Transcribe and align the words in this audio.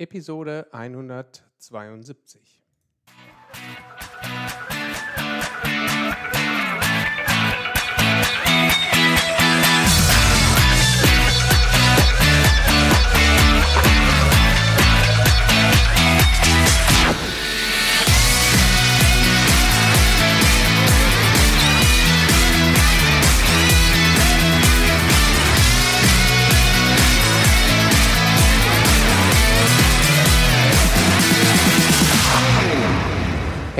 Episode 0.00 0.64
172. 0.72 2.59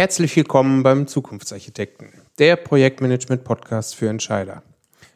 Herzlich 0.01 0.35
willkommen 0.35 0.83
beim 0.83 1.07
Zukunftsarchitekten, 1.07 2.09
der 2.39 2.57
Projektmanagement-Podcast 2.57 3.95
für 3.95 4.09
Entscheider. 4.09 4.63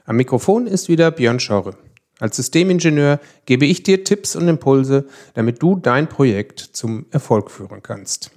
Am 0.04 0.16
Mikrofon 0.16 0.66
ist 0.66 0.90
wieder 0.90 1.10
Björn 1.10 1.40
Schorre. 1.40 1.78
Als 2.20 2.36
Systemingenieur 2.36 3.18
gebe 3.46 3.64
ich 3.64 3.82
dir 3.82 4.04
Tipps 4.04 4.36
und 4.36 4.46
Impulse, 4.46 5.06
damit 5.32 5.62
du 5.62 5.76
dein 5.76 6.06
Projekt 6.06 6.60
zum 6.60 7.06
Erfolg 7.12 7.50
führen 7.50 7.82
kannst. 7.82 8.30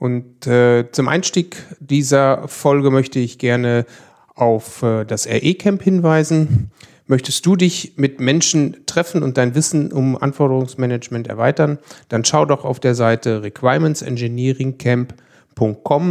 Und 0.00 0.48
äh, 0.48 0.90
zum 0.90 1.06
Einstieg 1.06 1.64
dieser 1.78 2.48
Folge 2.48 2.90
möchte 2.90 3.20
ich 3.20 3.38
gerne 3.38 3.86
auf 4.34 4.82
äh, 4.82 5.04
das 5.04 5.28
RE-Camp 5.28 5.80
hinweisen. 5.84 6.72
Möchtest 7.06 7.46
du 7.46 7.54
dich 7.54 7.92
mit 7.94 8.18
Menschen 8.18 8.78
treffen 8.86 9.22
und 9.22 9.38
dein 9.38 9.54
Wissen 9.54 9.92
um 9.92 10.20
Anforderungsmanagement 10.20 11.28
erweitern? 11.28 11.78
Dann 12.08 12.24
schau 12.24 12.44
doch 12.44 12.64
auf 12.64 12.80
der 12.80 12.96
Seite 12.96 13.44
requirementsengineeringcamp.com 13.44 15.27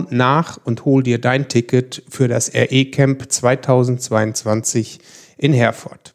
nach 0.09 0.59
und 0.64 0.86
hol 0.86 1.03
dir 1.03 1.20
dein 1.20 1.48
Ticket 1.48 2.03
für 2.09 2.28
das 2.28 2.52
RE 2.53 2.86
Camp 2.86 3.31
2022 3.31 5.00
in 5.38 5.53
Herford. 5.53 6.14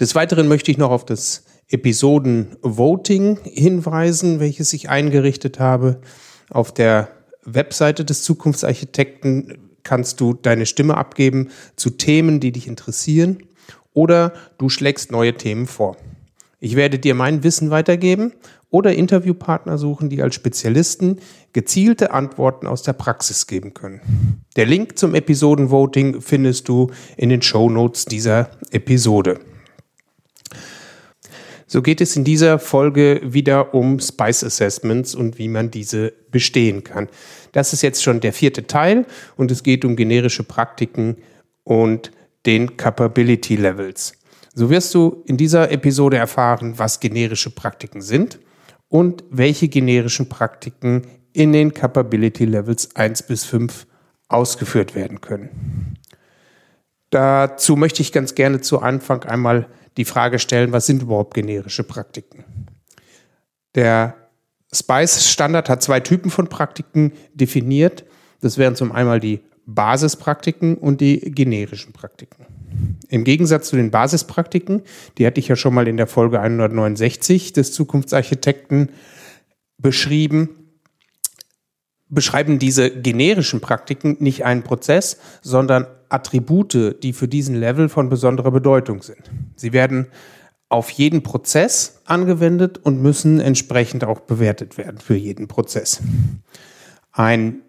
Des 0.00 0.14
Weiteren 0.14 0.48
möchte 0.48 0.70
ich 0.70 0.78
noch 0.78 0.90
auf 0.90 1.04
das 1.04 1.44
Episoden-Voting 1.68 3.38
hinweisen, 3.44 4.40
welches 4.40 4.72
ich 4.72 4.90
eingerichtet 4.90 5.58
habe. 5.58 6.00
Auf 6.50 6.72
der 6.72 7.08
Webseite 7.44 8.04
des 8.04 8.22
Zukunftsarchitekten 8.22 9.58
kannst 9.82 10.20
du 10.20 10.34
deine 10.34 10.66
Stimme 10.66 10.96
abgeben 10.96 11.50
zu 11.76 11.90
Themen, 11.90 12.40
die 12.40 12.52
dich 12.52 12.66
interessieren 12.66 13.38
oder 13.92 14.32
du 14.58 14.68
schlägst 14.68 15.12
neue 15.12 15.34
Themen 15.34 15.66
vor. 15.66 15.96
Ich 16.60 16.76
werde 16.76 16.98
dir 16.98 17.14
mein 17.14 17.44
Wissen 17.44 17.70
weitergeben 17.70 18.32
oder 18.74 18.92
Interviewpartner 18.92 19.78
suchen, 19.78 20.10
die 20.10 20.20
als 20.20 20.34
Spezialisten 20.34 21.20
gezielte 21.52 22.10
Antworten 22.10 22.66
aus 22.66 22.82
der 22.82 22.92
Praxis 22.92 23.46
geben 23.46 23.72
können. 23.72 24.00
Der 24.56 24.66
Link 24.66 24.98
zum 24.98 25.14
Episodenvoting 25.14 26.20
findest 26.20 26.68
du 26.68 26.90
in 27.16 27.28
den 27.28 27.40
Show 27.40 27.70
Notes 27.70 28.04
dieser 28.04 28.50
Episode. 28.72 29.38
So 31.68 31.82
geht 31.82 32.00
es 32.00 32.16
in 32.16 32.24
dieser 32.24 32.58
Folge 32.58 33.20
wieder 33.22 33.74
um 33.74 34.00
Spice 34.00 34.42
Assessments 34.42 35.14
und 35.14 35.38
wie 35.38 35.48
man 35.48 35.70
diese 35.70 36.12
bestehen 36.32 36.82
kann. 36.82 37.08
Das 37.52 37.72
ist 37.72 37.82
jetzt 37.82 38.02
schon 38.02 38.18
der 38.18 38.32
vierte 38.32 38.66
Teil 38.66 39.06
und 39.36 39.52
es 39.52 39.62
geht 39.62 39.84
um 39.84 39.94
generische 39.94 40.42
Praktiken 40.42 41.18
und 41.62 42.10
den 42.44 42.76
Capability 42.76 43.54
Levels. 43.54 44.14
So 44.52 44.68
wirst 44.68 44.92
du 44.96 45.22
in 45.26 45.36
dieser 45.36 45.70
Episode 45.70 46.16
erfahren, 46.16 46.74
was 46.76 46.98
generische 46.98 47.50
Praktiken 47.50 48.02
sind 48.02 48.40
und 48.94 49.24
welche 49.28 49.66
generischen 49.66 50.28
Praktiken 50.28 51.02
in 51.32 51.52
den 51.52 51.74
Capability 51.74 52.44
Levels 52.44 52.94
1 52.94 53.24
bis 53.24 53.44
5 53.44 53.88
ausgeführt 54.28 54.94
werden 54.94 55.20
können. 55.20 55.98
Dazu 57.10 57.74
möchte 57.74 58.02
ich 58.02 58.12
ganz 58.12 58.36
gerne 58.36 58.60
zu 58.60 58.82
Anfang 58.82 59.24
einmal 59.24 59.66
die 59.96 60.04
Frage 60.04 60.38
stellen, 60.38 60.70
was 60.70 60.86
sind 60.86 61.02
überhaupt 61.02 61.34
generische 61.34 61.82
Praktiken? 61.82 62.44
Der 63.74 64.14
SPICE-Standard 64.72 65.68
hat 65.68 65.82
zwei 65.82 65.98
Typen 65.98 66.30
von 66.30 66.46
Praktiken 66.46 67.14
definiert. 67.34 68.04
Das 68.42 68.58
wären 68.58 68.76
zum 68.76 68.92
einen 68.92 69.20
die 69.20 69.40
Basispraktiken 69.66 70.76
und 70.76 71.00
die 71.00 71.18
generischen 71.18 71.92
Praktiken. 71.92 72.46
Im 73.08 73.24
Gegensatz 73.24 73.68
zu 73.68 73.76
den 73.76 73.90
Basispraktiken, 73.90 74.82
die 75.18 75.26
hatte 75.26 75.40
ich 75.40 75.48
ja 75.48 75.56
schon 75.56 75.74
mal 75.74 75.88
in 75.88 75.96
der 75.96 76.06
Folge 76.06 76.40
169 76.40 77.52
des 77.52 77.72
Zukunftsarchitekten 77.72 78.90
beschrieben, 79.78 80.50
beschreiben 82.08 82.58
diese 82.58 82.90
generischen 82.90 83.60
Praktiken 83.60 84.16
nicht 84.20 84.44
einen 84.44 84.62
Prozess, 84.62 85.18
sondern 85.42 85.86
Attribute, 86.08 86.96
die 87.02 87.12
für 87.12 87.28
diesen 87.28 87.56
Level 87.56 87.88
von 87.88 88.08
besonderer 88.08 88.50
Bedeutung 88.50 89.02
sind. 89.02 89.30
Sie 89.56 89.72
werden 89.72 90.06
auf 90.68 90.90
jeden 90.90 91.22
Prozess 91.22 92.00
angewendet 92.04 92.78
und 92.78 93.02
müssen 93.02 93.40
entsprechend 93.40 94.04
auch 94.04 94.20
bewertet 94.20 94.78
werden 94.78 94.98
für 94.98 95.14
jeden 95.14 95.48
Prozess. 95.48 96.00
Ein 97.12 97.62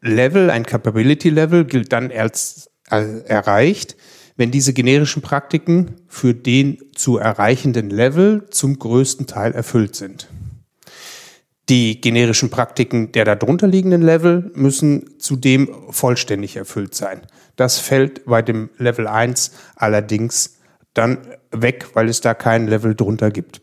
Level, 0.00 0.50
ein 0.50 0.64
Capability 0.64 1.30
Level 1.30 1.64
gilt 1.64 1.92
dann 1.92 2.10
als, 2.10 2.70
als 2.88 3.22
erreicht, 3.22 3.96
wenn 4.38 4.50
diese 4.50 4.72
generischen 4.72 5.20
Praktiken 5.20 5.96
für 6.06 6.32
den 6.32 6.78
zu 6.94 7.18
erreichenden 7.18 7.90
Level 7.90 8.46
zum 8.50 8.78
größten 8.78 9.26
Teil 9.26 9.52
erfüllt 9.52 9.96
sind. 9.96 10.28
Die 11.68 12.00
generischen 12.00 12.48
Praktiken 12.48 13.12
der 13.12 13.26
darunter 13.26 13.66
liegenden 13.66 14.00
Level 14.00 14.50
müssen 14.54 15.18
zudem 15.18 15.68
vollständig 15.90 16.56
erfüllt 16.56 16.94
sein. 16.94 17.20
Das 17.56 17.78
fällt 17.78 18.24
bei 18.24 18.40
dem 18.40 18.70
Level 18.78 19.06
1 19.06 19.52
allerdings 19.76 20.56
dann 20.94 21.18
weg, 21.50 21.88
weil 21.92 22.08
es 22.08 22.22
da 22.22 22.32
kein 22.32 22.68
Level 22.68 22.94
drunter 22.94 23.30
gibt. 23.30 23.60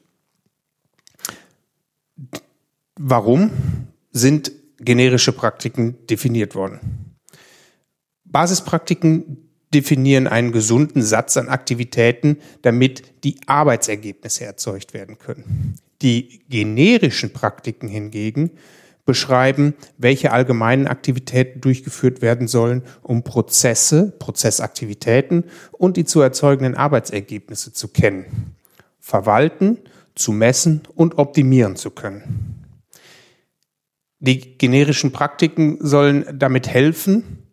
Warum 3.00 3.50
sind 4.12 4.52
generische 4.80 5.32
Praktiken 5.32 6.06
definiert 6.08 6.56
worden. 6.56 7.18
Basispraktiken 8.26 9.45
definieren 9.76 10.28
einen 10.28 10.54
gesunden 10.54 11.02
Satz 11.02 11.36
an 11.36 11.50
Aktivitäten, 11.50 12.38
damit 12.62 13.04
die 13.26 13.38
Arbeitsergebnisse 13.46 14.46
erzeugt 14.46 14.94
werden 14.94 15.20
können. 15.20 15.76
Die 16.02 16.42
generischen 16.50 17.34
Praktiken 17.34 17.90
hingegen 17.90 18.52
beschreiben, 19.06 19.76
welche 19.98 20.32
allgemeinen 20.32 20.88
Aktivitäten 20.88 21.60
durchgeführt 21.60 22.22
werden 22.22 22.48
sollen, 22.48 22.84
um 23.02 23.24
Prozesse, 23.24 24.14
Prozessaktivitäten 24.18 25.44
und 25.74 25.98
die 25.98 26.06
zu 26.06 26.22
erzeugenden 26.22 26.76
Arbeitsergebnisse 26.76 27.74
zu 27.74 27.90
kennen, 27.90 28.56
verwalten, 29.00 29.78
zu 30.16 30.32
messen 30.32 30.82
und 30.96 31.18
optimieren 31.18 31.76
zu 31.76 31.92
können. 31.92 32.64
Die 34.20 34.58
generischen 34.58 35.12
Praktiken 35.12 35.78
sollen 35.82 36.26
damit 36.34 36.70
helfen, 36.70 37.45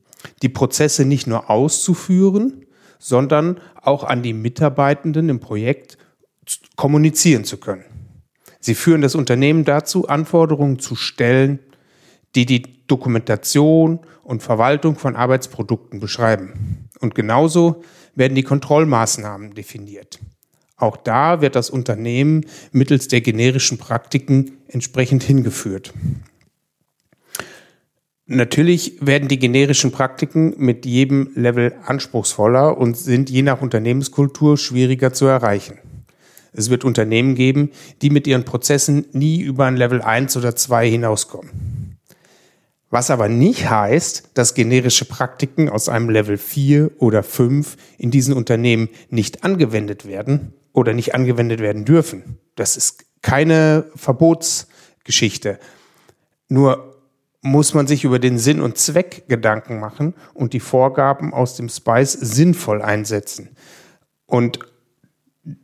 die 0.42 0.48
Prozesse 0.48 1.04
nicht 1.04 1.26
nur 1.26 1.48
auszuführen, 1.50 2.66
sondern 2.98 3.60
auch 3.80 4.04
an 4.04 4.22
die 4.22 4.32
Mitarbeitenden 4.32 5.28
im 5.28 5.40
Projekt 5.40 5.98
kommunizieren 6.76 7.44
zu 7.44 7.56
können. 7.58 7.84
Sie 8.60 8.74
führen 8.74 9.00
das 9.00 9.14
Unternehmen 9.14 9.64
dazu, 9.64 10.06
Anforderungen 10.08 10.78
zu 10.78 10.94
stellen, 10.94 11.58
die 12.34 12.46
die 12.46 12.86
Dokumentation 12.86 14.00
und 14.22 14.42
Verwaltung 14.42 14.96
von 14.96 15.16
Arbeitsprodukten 15.16 16.00
beschreiben. 16.00 16.88
Und 17.00 17.14
genauso 17.14 17.82
werden 18.14 18.34
die 18.34 18.42
Kontrollmaßnahmen 18.44 19.54
definiert. 19.54 20.20
Auch 20.76 20.96
da 20.96 21.40
wird 21.40 21.56
das 21.56 21.70
Unternehmen 21.70 22.46
mittels 22.72 23.08
der 23.08 23.20
generischen 23.20 23.78
Praktiken 23.78 24.58
entsprechend 24.68 25.22
hingeführt. 25.22 25.92
Natürlich 28.26 28.98
werden 29.00 29.28
die 29.28 29.38
generischen 29.38 29.90
Praktiken 29.90 30.54
mit 30.56 30.86
jedem 30.86 31.30
Level 31.34 31.74
anspruchsvoller 31.84 32.78
und 32.78 32.96
sind 32.96 33.30
je 33.30 33.42
nach 33.42 33.60
Unternehmenskultur 33.60 34.56
schwieriger 34.56 35.12
zu 35.12 35.26
erreichen. 35.26 35.78
Es 36.52 36.70
wird 36.70 36.84
Unternehmen 36.84 37.34
geben, 37.34 37.70
die 38.00 38.10
mit 38.10 38.26
ihren 38.26 38.44
Prozessen 38.44 39.06
nie 39.12 39.40
über 39.40 39.66
ein 39.66 39.76
Level 39.76 40.02
1 40.02 40.36
oder 40.36 40.54
2 40.54 40.88
hinauskommen. 40.88 41.98
Was 42.90 43.10
aber 43.10 43.28
nicht 43.28 43.70
heißt, 43.70 44.30
dass 44.34 44.54
generische 44.54 45.06
Praktiken 45.06 45.70
aus 45.70 45.88
einem 45.88 46.10
Level 46.10 46.36
4 46.36 46.90
oder 46.98 47.22
5 47.22 47.76
in 47.96 48.10
diesen 48.10 48.34
Unternehmen 48.34 48.90
nicht 49.08 49.44
angewendet 49.44 50.06
werden 50.06 50.52
oder 50.74 50.92
nicht 50.92 51.14
angewendet 51.14 51.60
werden 51.60 51.86
dürfen. 51.86 52.38
Das 52.54 52.76
ist 52.76 53.06
keine 53.22 53.86
Verbotsgeschichte. 53.96 55.58
Nur 56.48 56.91
muss 57.42 57.74
man 57.74 57.88
sich 57.88 58.04
über 58.04 58.20
den 58.20 58.38
Sinn 58.38 58.60
und 58.60 58.78
Zweck 58.78 59.24
Gedanken 59.28 59.80
machen 59.80 60.14
und 60.32 60.52
die 60.52 60.60
Vorgaben 60.60 61.34
aus 61.34 61.56
dem 61.56 61.68
Spice 61.68 62.12
sinnvoll 62.12 62.80
einsetzen. 62.80 63.50
Und 64.26 64.60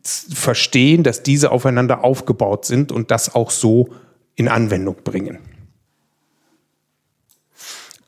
verstehen, 0.03 1.05
dass 1.05 1.23
diese 1.23 1.53
aufeinander 1.53 2.03
aufgebaut 2.03 2.65
sind 2.65 2.91
und 2.91 3.13
das 3.13 3.35
auch 3.35 3.53
so 3.53 3.95
in 4.35 4.49
Anwendung 4.49 4.97
bringen. 5.05 5.39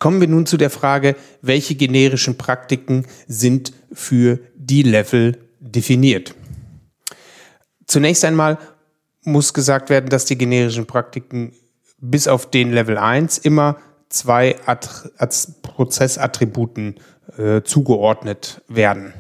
Kommen 0.01 0.21
wir 0.21 0.29
nun 0.29 0.47
zu 0.47 0.57
der 0.57 0.71
Frage, 0.71 1.15
welche 1.43 1.77
generischen 1.77 2.39
Praktiken 2.39 3.07
sind 3.29 3.73
für 3.93 4.41
die 4.57 4.83
Level 4.83 5.39
definiert. 5.61 6.35
Zunächst 7.87 8.25
einmal 8.25 8.59
muss 9.23 9.53
gesagt 9.53 9.91
werden, 9.91 10.09
dass 10.09 10.25
die 10.25 10.39
generischen 10.39 10.87
Praktiken 10.87 11.53
bis 12.01 12.29
auf 12.29 12.51
den 12.51 12.73
Level 12.73 12.99
1 12.99 13.39
immer 13.39 13.77
zwei 14.09 14.57
Prozessattributen 15.63 16.97
äh, 17.37 17.63
zugeordnet 17.63 18.63
werden. 18.69 19.13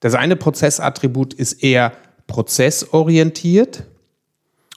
Das 0.00 0.14
eine 0.14 0.36
Prozessattribut 0.36 1.34
ist 1.34 1.62
eher 1.62 1.92
prozessorientiert 2.26 3.84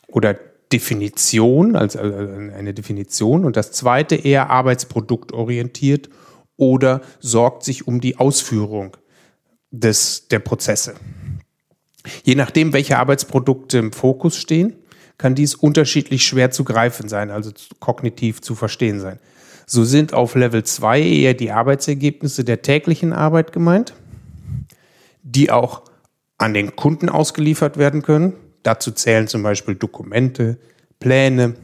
oder 0.07 0.35
Definition, 0.71 1.75
also 1.75 1.99
eine 1.99 2.73
Definition, 2.73 3.45
und 3.45 3.57
das 3.57 3.71
zweite 3.71 4.15
eher 4.15 4.49
arbeitsproduktorientiert 4.49 6.09
oder 6.55 7.01
sorgt 7.19 7.63
sich 7.63 7.87
um 7.87 7.99
die 7.99 8.17
Ausführung 8.17 8.95
des, 9.69 10.27
der 10.29 10.39
Prozesse. 10.39 10.95
Je 12.23 12.35
nachdem, 12.35 12.73
welche 12.73 12.97
Arbeitsprodukte 12.97 13.77
im 13.79 13.91
Fokus 13.91 14.37
stehen, 14.37 14.75
kann 15.21 15.35
dies 15.35 15.53
unterschiedlich 15.53 16.25
schwer 16.25 16.49
zu 16.49 16.63
greifen 16.63 17.07
sein, 17.07 17.29
also 17.29 17.51
kognitiv 17.79 18.41
zu 18.41 18.55
verstehen 18.55 18.99
sein. 18.99 19.19
So 19.67 19.83
sind 19.83 20.13
auf 20.13 20.33
Level 20.33 20.63
2 20.63 20.99
eher 20.99 21.33
die 21.35 21.51
Arbeitsergebnisse 21.51 22.43
der 22.43 22.63
täglichen 22.63 23.13
Arbeit 23.13 23.51
gemeint, 23.51 23.93
die 25.21 25.51
auch 25.51 25.83
an 26.39 26.55
den 26.55 26.75
Kunden 26.75 27.07
ausgeliefert 27.07 27.77
werden 27.77 28.01
können. 28.01 28.33
Dazu 28.63 28.91
zählen 28.91 29.27
zum 29.27 29.43
Beispiel 29.43 29.75
Dokumente, 29.75 30.57
Pläne, 30.99 31.55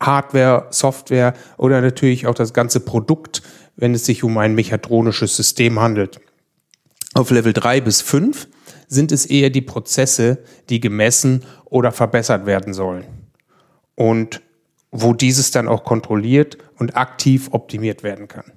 Hardware, 0.00 0.66
Software 0.70 1.34
oder 1.56 1.80
natürlich 1.80 2.26
auch 2.26 2.34
das 2.34 2.52
ganze 2.52 2.80
Produkt, 2.80 3.42
wenn 3.76 3.94
es 3.94 4.06
sich 4.06 4.24
um 4.24 4.36
ein 4.38 4.56
mechatronisches 4.56 5.36
System 5.36 5.78
handelt. 5.78 6.20
Auf 7.14 7.30
Level 7.30 7.52
3 7.52 7.80
bis 7.80 8.02
5 8.02 8.48
sind 8.88 9.12
es 9.12 9.26
eher 9.26 9.50
die 9.50 9.62
Prozesse, 9.62 10.38
die 10.68 10.80
gemessen 10.80 11.44
oder 11.66 11.92
verbessert 11.92 12.46
werden 12.46 12.74
sollen. 12.74 13.04
Und 13.94 14.40
wo 14.90 15.12
dieses 15.12 15.50
dann 15.50 15.68
auch 15.68 15.84
kontrolliert 15.84 16.58
und 16.78 16.96
aktiv 16.96 17.48
optimiert 17.52 18.02
werden 18.02 18.26
kann. 18.26 18.50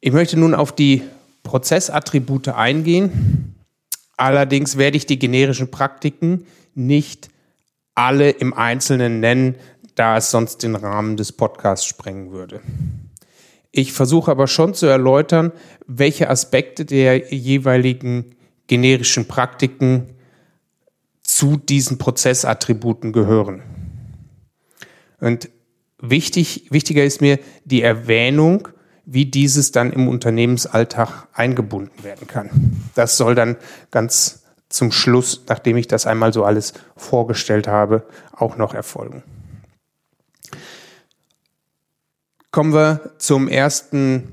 Ich 0.00 0.12
möchte 0.12 0.38
nun 0.38 0.54
auf 0.54 0.72
die 0.72 1.02
Prozessattribute 1.42 2.48
eingehen. 2.48 3.54
Allerdings 4.16 4.76
werde 4.76 4.96
ich 4.96 5.06
die 5.06 5.18
generischen 5.18 5.70
Praktiken 5.70 6.46
nicht 6.74 7.28
alle 7.94 8.30
im 8.30 8.52
Einzelnen 8.52 9.20
nennen, 9.20 9.56
da 9.94 10.16
es 10.16 10.30
sonst 10.30 10.62
den 10.62 10.74
Rahmen 10.74 11.16
des 11.16 11.32
Podcasts 11.32 11.86
sprengen 11.86 12.30
würde. 12.32 12.60
Ich 13.72 13.92
versuche 13.92 14.30
aber 14.30 14.46
schon 14.48 14.74
zu 14.74 14.86
erläutern, 14.86 15.52
welche 15.86 16.28
Aspekte 16.28 16.84
der 16.84 17.32
jeweiligen 17.32 18.34
generischen 18.66 19.28
Praktiken 19.28 20.08
zu 21.22 21.56
diesen 21.56 21.98
Prozessattributen 21.98 23.12
gehören. 23.12 23.62
Und 25.20 25.48
wichtig, 26.00 26.66
wichtiger 26.70 27.04
ist 27.04 27.20
mir 27.20 27.38
die 27.64 27.82
Erwähnung, 27.82 28.68
wie 29.06 29.26
dieses 29.26 29.72
dann 29.72 29.92
im 29.92 30.08
Unternehmensalltag 30.08 31.28
eingebunden 31.32 32.04
werden 32.04 32.26
kann. 32.26 32.50
Das 32.94 33.16
soll 33.16 33.34
dann 33.34 33.56
ganz 33.90 34.44
zum 34.68 34.92
Schluss, 34.92 35.44
nachdem 35.48 35.76
ich 35.76 35.88
das 35.88 36.06
einmal 36.06 36.32
so 36.32 36.44
alles 36.44 36.74
vorgestellt 36.96 37.66
habe, 37.66 38.04
auch 38.32 38.56
noch 38.56 38.72
erfolgen. 38.72 39.22
Kommen 42.50 42.72
wir 42.74 43.12
zum 43.18 43.46
ersten 43.46 44.32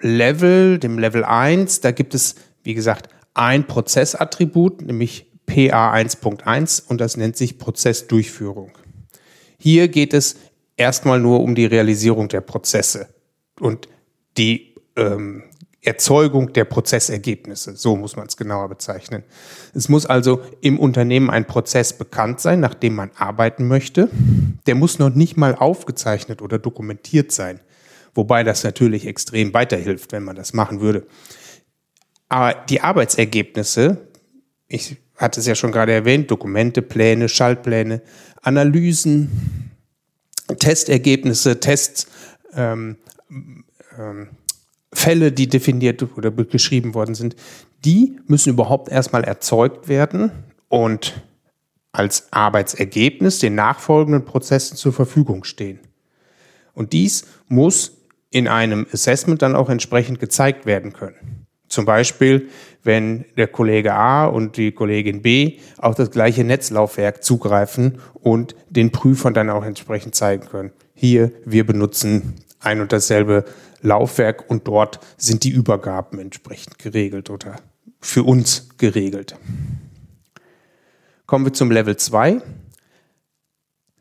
Level, 0.00 0.78
dem 0.78 0.98
Level 0.98 1.24
1. 1.24 1.80
Da 1.80 1.92
gibt 1.92 2.14
es, 2.14 2.34
wie 2.62 2.74
gesagt, 2.74 3.08
ein 3.34 3.66
Prozessattribut, 3.66 4.82
nämlich 4.82 5.30
PA 5.46 5.92
1.1 5.92 6.88
und 6.88 7.00
das 7.00 7.16
nennt 7.16 7.36
sich 7.36 7.58
Prozessdurchführung. 7.58 8.72
Hier 9.58 9.88
geht 9.88 10.12
es 10.12 10.36
erstmal 10.76 11.20
nur 11.20 11.40
um 11.40 11.54
die 11.54 11.66
Realisierung 11.66 12.28
der 12.28 12.40
Prozesse 12.40 13.08
und 13.60 13.88
die 14.36 14.74
ähm, 14.96 15.44
Erzeugung 15.86 16.52
der 16.52 16.64
Prozessergebnisse. 16.64 17.76
So 17.76 17.96
muss 17.96 18.16
man 18.16 18.26
es 18.26 18.36
genauer 18.36 18.68
bezeichnen. 18.68 19.22
Es 19.74 19.88
muss 19.88 20.04
also 20.04 20.40
im 20.60 20.78
Unternehmen 20.78 21.30
ein 21.30 21.46
Prozess 21.46 21.92
bekannt 21.92 22.40
sein, 22.40 22.60
nach 22.60 22.74
dem 22.74 22.94
man 22.94 23.10
arbeiten 23.16 23.68
möchte. 23.68 24.10
Der 24.66 24.74
muss 24.74 24.98
noch 24.98 25.14
nicht 25.14 25.36
mal 25.36 25.54
aufgezeichnet 25.54 26.42
oder 26.42 26.58
dokumentiert 26.58 27.30
sein. 27.30 27.60
Wobei 28.14 28.42
das 28.42 28.64
natürlich 28.64 29.06
extrem 29.06 29.54
weiterhilft, 29.54 30.12
wenn 30.12 30.24
man 30.24 30.36
das 30.36 30.52
machen 30.52 30.80
würde. 30.80 31.06
Aber 32.28 32.54
die 32.68 32.80
Arbeitsergebnisse, 32.80 34.08
ich 34.66 34.96
hatte 35.16 35.40
es 35.40 35.46
ja 35.46 35.54
schon 35.54 35.70
gerade 35.70 35.92
erwähnt, 35.92 36.30
Dokumente, 36.30 36.82
Pläne, 36.82 37.28
Schaltpläne, 37.28 38.02
Analysen, 38.42 39.70
Testergebnisse, 40.58 41.60
Tests, 41.60 42.06
ähm, 42.54 42.96
ähm, 43.98 44.28
Fälle, 44.96 45.30
die 45.30 45.46
definiert 45.46 46.02
oder 46.16 46.30
geschrieben 46.30 46.94
worden 46.94 47.14
sind, 47.14 47.36
die 47.84 48.18
müssen 48.26 48.50
überhaupt 48.50 48.88
erstmal 48.88 49.24
erzeugt 49.24 49.88
werden 49.88 50.32
und 50.68 51.22
als 51.92 52.32
Arbeitsergebnis 52.32 53.38
den 53.38 53.54
nachfolgenden 53.54 54.24
Prozessen 54.24 54.76
zur 54.76 54.94
Verfügung 54.94 55.44
stehen. 55.44 55.80
Und 56.72 56.94
dies 56.94 57.26
muss 57.46 57.98
in 58.30 58.48
einem 58.48 58.86
Assessment 58.90 59.42
dann 59.42 59.54
auch 59.54 59.68
entsprechend 59.68 60.18
gezeigt 60.18 60.64
werden 60.64 60.94
können. 60.94 61.46
Zum 61.68 61.84
Beispiel, 61.84 62.48
wenn 62.82 63.26
der 63.36 63.48
Kollege 63.48 63.92
A 63.92 64.24
und 64.24 64.56
die 64.56 64.72
Kollegin 64.72 65.20
B 65.20 65.58
auf 65.76 65.94
das 65.94 66.10
gleiche 66.10 66.42
Netzlaufwerk 66.42 67.22
zugreifen 67.22 67.98
und 68.14 68.56
den 68.70 68.92
Prüfern 68.92 69.34
dann 69.34 69.50
auch 69.50 69.64
entsprechend 69.64 70.14
zeigen 70.14 70.46
können. 70.46 70.72
Hier, 70.94 71.32
wir 71.44 71.66
benutzen 71.66 72.34
ein 72.60 72.80
und 72.80 72.92
dasselbe 72.92 73.44
Laufwerk 73.82 74.48
und 74.50 74.66
dort 74.66 75.00
sind 75.16 75.44
die 75.44 75.50
Übergaben 75.50 76.18
entsprechend 76.18 76.78
geregelt 76.78 77.30
oder 77.30 77.56
für 78.00 78.22
uns 78.22 78.68
geregelt. 78.78 79.36
Kommen 81.26 81.44
wir 81.44 81.52
zum 81.52 81.70
Level 81.70 81.96
2. 81.96 82.40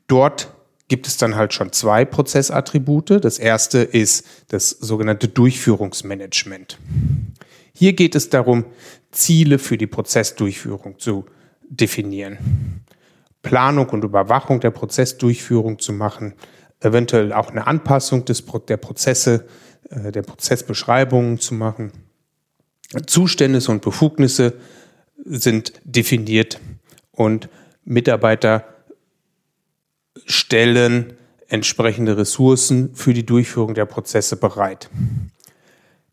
Dort 0.08 0.54
gibt 0.88 1.08
es 1.08 1.18
dann 1.18 1.36
halt 1.36 1.54
schon 1.54 1.72
zwei 1.72 2.06
Prozessattribute. 2.06 3.24
Das 3.24 3.40
erste 3.40 3.80
ist 3.80 4.26
das 4.50 4.70
sogenannte 4.70 5.28
Durchführungsmanagement. 5.28 6.78
Hier 7.74 7.94
geht 7.94 8.16
es 8.16 8.30
darum, 8.30 8.66
Ziele 9.12 9.60
für 9.60 9.78
die 9.78 9.88
Prozessdurchführung 9.88 11.00
zu 11.00 11.26
definieren, 11.68 12.84
Planung 13.42 13.90
und 13.90 14.04
Überwachung 14.04 14.60
der 14.60 14.72
Prozessdurchführung 14.72 15.80
zu 15.80 15.92
machen, 15.94 16.34
eventuell 16.80 17.34
auch 17.34 17.50
eine 17.50 17.68
Anpassung 17.68 18.26
des, 18.26 18.44
der 18.68 18.78
Prozesse, 18.78 19.48
äh, 19.90 20.12
der 20.12 20.22
Prozessbeschreibungen 20.22 21.40
zu 21.40 21.54
machen. 21.54 21.92
Zustände 23.08 23.60
und 23.68 23.82
Befugnisse 23.82 24.54
sind 25.24 25.74
definiert 25.84 26.60
und 27.12 27.50
Mitarbeiter 27.84 28.66
stellen 30.26 31.14
entsprechende 31.48 32.18
Ressourcen 32.18 32.96
für 32.96 33.14
die 33.14 33.26
Durchführung 33.26 33.74
der 33.74 33.86
Prozesse 33.86 34.38
bereit. 34.38 34.90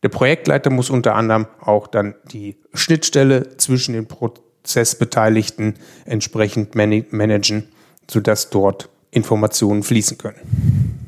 Der 0.02 0.08
Projektleiter 0.08 0.70
muss 0.70 0.90
unter 0.90 1.14
anderem 1.14 1.46
auch 1.60 1.86
dann 1.86 2.14
die 2.32 2.56
Schnittstelle 2.74 3.56
zwischen 3.56 3.94
den 3.94 4.06
Prozessbeteiligten 4.06 5.74
entsprechend 6.04 6.74
managen, 6.74 7.68
sodass 8.10 8.50
dort 8.50 8.88
Informationen 9.12 9.84
fließen 9.84 10.18
können. 10.18 10.98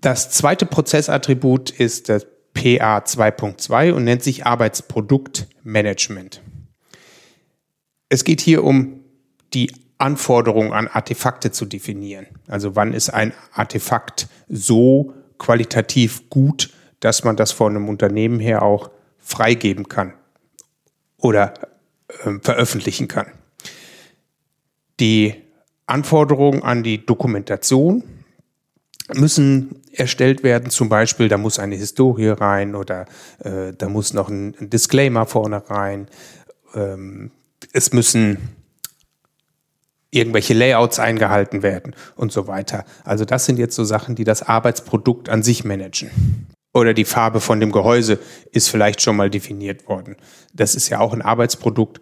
Das 0.00 0.30
zweite 0.30 0.66
Prozessattribut 0.66 1.70
ist 1.70 2.08
das 2.08 2.26
PA 2.54 2.98
2.2 2.98 3.92
und 3.92 4.04
nennt 4.04 4.22
sich 4.22 4.46
Arbeitsproduktmanagement. 4.46 6.42
Es 8.08 8.24
geht 8.24 8.40
hier 8.40 8.64
um 8.64 9.04
die 9.52 9.72
Anforderung 9.98 10.72
an 10.72 10.88
Artefakte 10.88 11.52
zu 11.52 11.66
definieren. 11.66 12.26
Also 12.48 12.76
wann 12.76 12.92
ist 12.92 13.10
ein 13.10 13.32
Artefakt 13.52 14.28
so 14.48 15.14
qualitativ 15.38 16.28
gut, 16.30 16.72
dass 17.00 17.24
man 17.24 17.36
das 17.36 17.52
von 17.52 17.76
einem 17.76 17.88
Unternehmen 17.88 18.40
her 18.40 18.62
auch 18.62 18.90
freigeben 19.18 19.88
kann 19.88 20.14
oder 21.18 21.54
äh, 22.24 22.38
veröffentlichen 22.40 23.08
kann. 23.08 23.26
Die 24.98 25.45
Anforderungen 25.86 26.62
an 26.62 26.82
die 26.82 27.04
Dokumentation 27.04 28.02
müssen 29.14 29.82
erstellt 29.92 30.42
werden. 30.42 30.70
Zum 30.70 30.88
Beispiel, 30.88 31.28
da 31.28 31.38
muss 31.38 31.58
eine 31.58 31.76
Historie 31.76 32.28
rein 32.28 32.74
oder 32.74 33.06
äh, 33.38 33.72
da 33.76 33.88
muss 33.88 34.12
noch 34.12 34.28
ein, 34.28 34.54
Disclaimer 34.60 35.26
vorne 35.26 35.68
rein 35.70 36.08
ähm, 36.76 37.30
es 37.72 37.92
müssen 37.92 38.38
irgendwelche 40.10 40.54
Layouts 40.54 40.98
eingehalten 40.98 41.62
werden 41.62 41.94
und 42.14 42.32
so 42.32 42.46
weiter. 42.46 42.84
Also 43.04 43.24
das 43.24 43.44
sind 43.44 43.58
jetzt 43.58 43.74
so 43.74 43.84
Sachen, 43.84 44.14
die 44.14 44.24
das 44.24 44.42
Arbeitsprodukt 44.42 45.28
an 45.28 45.42
sich 45.42 45.64
managen. 45.64 46.10
Oder 46.72 46.94
die 46.94 47.04
Farbe 47.04 47.40
von 47.40 47.58
dem 47.58 47.72
Gehäuse 47.72 48.18
ist 48.52 48.68
vielleicht 48.68 49.00
schon 49.00 49.16
mal 49.16 49.30
definiert 49.30 49.88
worden. 49.88 50.16
Das 50.52 50.74
ist 50.74 50.88
ja 50.88 51.00
auch 51.00 51.12
ein 51.12 51.22
Arbeitsprodukt. 51.22 52.00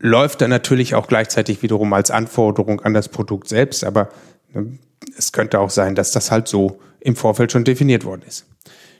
Läuft 0.00 0.40
dann 0.40 0.50
natürlich 0.50 0.94
auch 0.94 1.06
gleichzeitig 1.06 1.62
wiederum 1.62 1.92
als 1.92 2.10
Anforderung 2.10 2.80
an 2.80 2.94
das 2.94 3.08
Produkt 3.08 3.48
selbst, 3.48 3.84
aber 3.84 4.08
ne, 4.52 4.78
es 5.16 5.32
könnte 5.32 5.60
auch 5.60 5.70
sein, 5.70 5.94
dass 5.94 6.10
das 6.10 6.30
halt 6.30 6.48
so 6.48 6.80
im 7.00 7.16
Vorfeld 7.16 7.52
schon 7.52 7.64
definiert 7.64 8.04
worden 8.04 8.22
ist. 8.26 8.46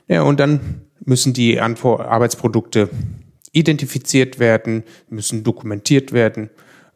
Ja, 0.07 0.21
und 0.21 0.39
dann 0.39 0.81
müssen 1.03 1.33
die 1.33 1.59
Antwort 1.59 2.01
Arbeitsprodukte 2.01 2.89
identifiziert 3.51 4.39
werden, 4.39 4.83
müssen 5.09 5.43
dokumentiert 5.43 6.13
werden 6.13 6.49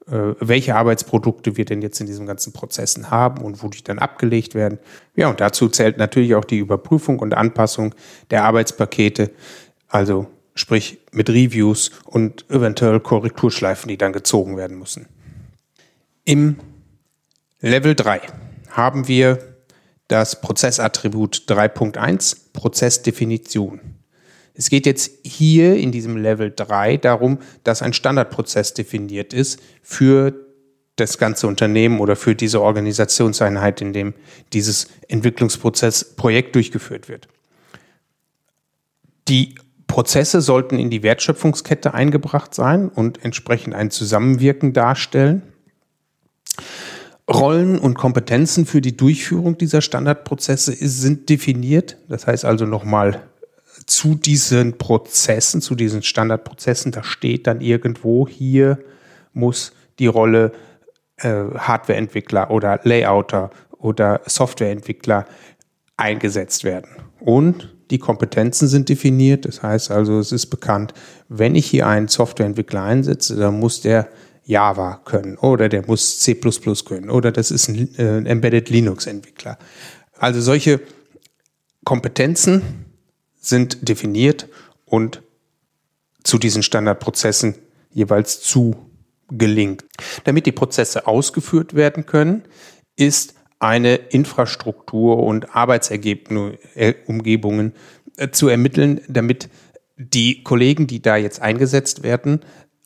äh, 0.07 0.35
welche 0.39 0.75
Arbeitsprodukte 0.75 1.57
wir 1.57 1.65
denn 1.65 1.81
jetzt 1.81 2.00
in 2.00 2.05
diesen 2.05 2.27
ganzen 2.27 2.53
Prozessen 2.53 3.09
haben 3.09 3.43
und 3.43 3.63
wo 3.63 3.69
die 3.69 3.83
dann 3.83 3.97
abgelegt 3.97 4.53
werden. 4.53 4.77
Ja, 5.15 5.29
und 5.29 5.41
dazu 5.41 5.67
zählt 5.67 5.97
natürlich 5.97 6.35
auch 6.35 6.45
die 6.45 6.59
Überprüfung 6.59 7.17
und 7.17 7.33
Anpassung 7.33 7.95
der 8.29 8.43
Arbeitspakete, 8.43 9.31
also 9.88 10.27
sprich 10.55 11.00
mit 11.12 11.29
Reviews 11.29 11.91
und 12.05 12.50
eventuell 12.50 13.00
Korrekturschleifen, 13.00 13.89
die 13.89 13.97
dann 13.97 14.13
gezogen 14.13 14.57
werden 14.57 14.79
müssen. 14.79 15.07
Im 16.24 16.57
Level 17.59 17.93
3 17.93 18.21
haben 18.69 19.07
wir 19.07 19.39
das 20.07 20.41
Prozessattribut 20.41 21.43
3.1 21.47 22.38
Prozessdefinition. 22.53 23.81
Es 24.53 24.69
geht 24.69 24.85
jetzt 24.85 25.12
hier 25.24 25.75
in 25.75 25.91
diesem 25.91 26.15
Level 26.15 26.53
3 26.55 26.97
darum, 26.97 27.39
dass 27.63 27.81
ein 27.81 27.93
Standardprozess 27.93 28.74
definiert 28.74 29.33
ist 29.33 29.62
für 29.81 30.33
das 30.95 31.17
ganze 31.17 31.47
Unternehmen 31.47 32.00
oder 32.00 32.15
für 32.15 32.35
diese 32.35 32.62
Organisationseinheit, 32.62 33.81
in 33.81 33.91
dem 33.91 34.13
dieses 34.53 34.88
Entwicklungsprozess 35.09 36.15
Projekt 36.15 36.55
durchgeführt 36.55 37.09
wird. 37.09 37.27
Die 39.27 39.55
Prozesse 39.88 40.42
sollten 40.42 40.77
in 40.77 40.89
die 40.89 41.04
Wertschöpfungskette 41.04 41.94
eingebracht 41.94 42.54
sein 42.54 42.89
und 42.89 43.24
entsprechend 43.24 43.75
ein 43.75 43.92
Zusammenwirken 43.92 44.74
darstellen. 44.74 45.44
Rollen 47.32 47.80
und 47.80 47.96
Kompetenzen 47.96 48.65
für 48.65 48.82
die 48.82 48.96
Durchführung 48.96 49.58
dieser 49.58 49.82
Standardprozesse 49.82 50.75
sind 50.75 51.30
definiert. 51.30 51.98
Das 52.08 52.27
heißt 52.27 52.46
also 52.46 52.65
nochmal 52.65 53.22
zu 53.86 54.15
diesen 54.15 54.77
Prozessen, 54.77 55.62
zu 55.62 55.75
diesen 55.75 56.04
Standardprozessen, 56.04 56.92
da 56.92 57.04
steht 57.04 57.48
dann 57.48 57.62
irgendwo, 57.62 58.27
hier 58.27 58.80
muss 59.34 59.74
die 60.00 60.08
Rolle 60.08 60.51
äh, 61.18 61.30
Hardwareentwickler 61.30 62.51
oder 62.51 62.80
Layouter 62.84 63.50
oder 63.77 64.22
Softwareentwickler 64.25 65.25
eingesetzt 65.98 66.63
werden. 66.63 66.89
Und 67.20 67.75
die 67.92 68.00
Kompetenzen 68.00 68.68
sind 68.68 68.89
definiert. 68.89 69.46
Das 69.46 69.63
heißt 69.63 69.92
also, 69.92 70.20
es 70.20 70.32
ist 70.32 70.48
bekannt, 70.48 70.94
wenn 71.30 71.56
ich 71.56 71.65
hier 71.68 71.88
einen 71.88 72.08
Softwareentwickler 72.08 72.84
einsetze, 72.84 73.36
dann 73.36 73.60
muss 73.60 73.82
der 73.82 74.10
Java 74.46 75.01
können 75.06 75.38
oder 75.38 75.70
der 75.70 75.86
muss 75.88 76.20
C 76.20 76.36
können 76.36 77.10
oder 77.10 77.32
das 77.32 77.51
ist 77.51 77.68
ein, 77.68 77.96
äh, 77.98 78.18
Embedded 78.18 78.70
Linux 78.70 79.08
Entwickler. 79.08 79.58
Also 80.18 80.39
solche 80.39 80.82
Kompetenzen 81.84 82.62
sind 83.39 83.88
definiert 83.88 84.48
und 84.86 85.22
zu 86.24 86.38
diesen 86.38 86.63
Standardprozessen 86.63 87.56
jeweils 87.92 88.42
zugelingt. 88.42 89.86
Damit 90.24 90.46
die 90.46 90.51
Prozesse 90.51 91.08
ausgeführt 91.08 91.74
werden 91.75 92.06
können, 92.06 92.44
ist 92.96 93.36
eine 93.65 93.95
Infrastruktur 93.95 95.24
und 95.24 95.55
Arbeitsergebnisumgebungen 95.55 97.74
äh, 98.17 98.29
zu 98.29 98.48
ermitteln, 98.48 99.01
damit 99.07 99.50
die 99.98 100.43
Kollegen, 100.43 100.86
die 100.88 101.01
da 101.01 101.15
jetzt 101.15 101.41
eingesetzt 101.41 102.03
werden, 102.03 102.41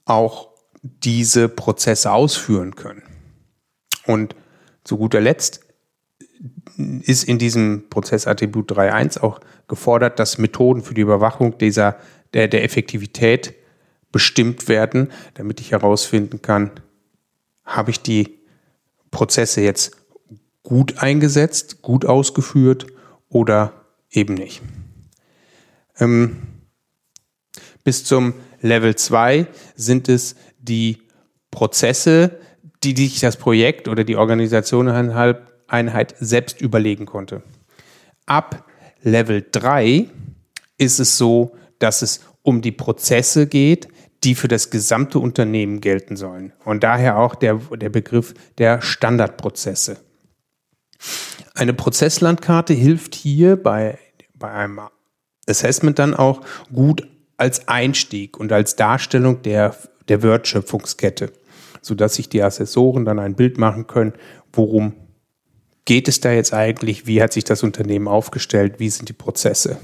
auch 0.05 0.49
diese 0.81 1.49
Prozesse 1.49 2.11
ausführen 2.11 2.75
können. 2.75 3.01
Und 4.05 4.35
zu 4.85 4.97
guter 4.97 5.19
Letzt 5.19 5.65
ist 7.01 7.25
in 7.25 7.39
diesem 7.39 7.89
Prozessattribut 7.89 8.71
3.1 8.71 9.19
auch 9.19 9.41
gefordert, 9.67 10.17
dass 10.19 10.37
Methoden 10.37 10.81
für 10.81 10.93
die 10.93 11.01
Überwachung 11.01 11.57
dieser, 11.57 11.97
der, 12.33 12.47
der 12.47 12.63
Effektivität 12.63 13.53
bestimmt 14.13 14.69
werden, 14.69 15.11
damit 15.33 15.59
ich 15.59 15.71
herausfinden 15.71 16.41
kann, 16.41 16.71
habe 17.65 17.91
ich 17.91 18.01
die 18.01 18.39
Prozesse 19.11 19.59
jetzt 19.61 19.98
gut 20.63 20.99
eingesetzt, 20.99 21.81
gut 21.81 22.05
ausgeführt 22.05 22.87
oder 23.29 23.73
eben 24.11 24.33
nicht. 24.33 24.61
Ähm, 25.99 26.37
bis 27.83 28.03
zum 28.03 28.33
Level 28.61 28.95
2 28.95 29.47
sind 29.75 30.09
es 30.09 30.35
die 30.59 30.99
Prozesse, 31.51 32.39
die 32.83 32.95
sich 32.95 33.19
das 33.19 33.37
Projekt 33.37 33.87
oder 33.87 34.03
die 34.03 34.15
Organisation 34.15 34.87
Einheit 35.67 36.15
selbst 36.19 36.61
überlegen 36.61 37.05
konnte. 37.05 37.43
Ab 38.25 38.65
Level 39.01 39.45
3 39.51 40.07
ist 40.77 40.99
es 40.99 41.17
so, 41.17 41.55
dass 41.79 42.01
es 42.01 42.21
um 42.41 42.61
die 42.61 42.71
Prozesse 42.71 43.47
geht, 43.47 43.87
die 44.23 44.35
für 44.35 44.47
das 44.47 44.69
gesamte 44.69 45.19
Unternehmen 45.19 45.81
gelten 45.81 46.15
sollen. 46.15 46.53
Und 46.65 46.83
daher 46.83 47.17
auch 47.17 47.35
der, 47.35 47.55
der 47.55 47.89
Begriff 47.89 48.33
der 48.57 48.81
Standardprozesse. 48.81 49.97
Eine 51.59 51.73
Prozesslandkarte 51.73 52.73
hilft 52.73 53.15
hier 53.15 53.57
bei, 53.57 53.99
bei 54.33 54.49
einem 54.49 54.79
Assessment 55.45 55.99
dann 55.99 56.13
auch 56.13 56.39
gut 56.73 57.05
als 57.35 57.67
Einstieg 57.67 58.39
und 58.39 58.53
als 58.53 58.77
Darstellung 58.77 59.41
der, 59.41 59.75
der 60.07 60.23
Wertschöpfungskette, 60.23 61.33
sodass 61.81 62.15
sich 62.15 62.29
die 62.29 62.41
Assessoren 62.41 63.03
dann 63.03 63.19
ein 63.19 63.35
Bild 63.35 63.57
machen 63.57 63.87
können, 63.87 64.13
worum 64.53 64.93
geht 65.83 66.07
es 66.07 66.21
da 66.21 66.31
jetzt 66.31 66.53
eigentlich? 66.53 67.07
Wie 67.07 67.21
hat 67.21 67.33
sich 67.33 67.43
das 67.43 67.61
Unternehmen 67.61 68.07
aufgestellt? 68.07 68.75
Wie 68.77 68.89
sind 68.89 69.09
die 69.09 69.13
Prozesse? 69.13 69.77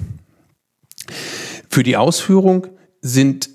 Für 1.70 1.84
die 1.84 1.98
Ausführung 1.98 2.68
sind 3.02 3.50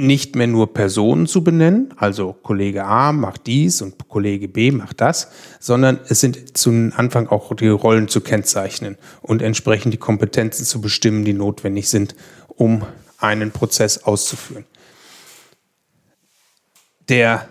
nicht 0.00 0.34
mehr 0.34 0.46
nur 0.46 0.72
Personen 0.72 1.26
zu 1.26 1.44
benennen, 1.44 1.94
also 1.96 2.32
Kollege 2.32 2.84
A 2.84 3.12
macht 3.12 3.46
dies 3.46 3.82
und 3.82 4.08
Kollege 4.08 4.48
B 4.48 4.70
macht 4.70 5.00
das, 5.00 5.30
sondern 5.60 6.00
es 6.08 6.20
sind 6.20 6.56
zum 6.56 6.92
Anfang 6.96 7.28
auch 7.28 7.54
die 7.54 7.68
Rollen 7.68 8.08
zu 8.08 8.20
kennzeichnen 8.20 8.96
und 9.22 9.42
entsprechend 9.42 9.94
die 9.94 9.98
Kompetenzen 9.98 10.64
zu 10.64 10.80
bestimmen, 10.80 11.24
die 11.24 11.32
notwendig 11.32 11.88
sind, 11.88 12.14
um 12.48 12.84
einen 13.18 13.50
Prozess 13.52 14.04
auszuführen. 14.04 14.64
Der 17.08 17.48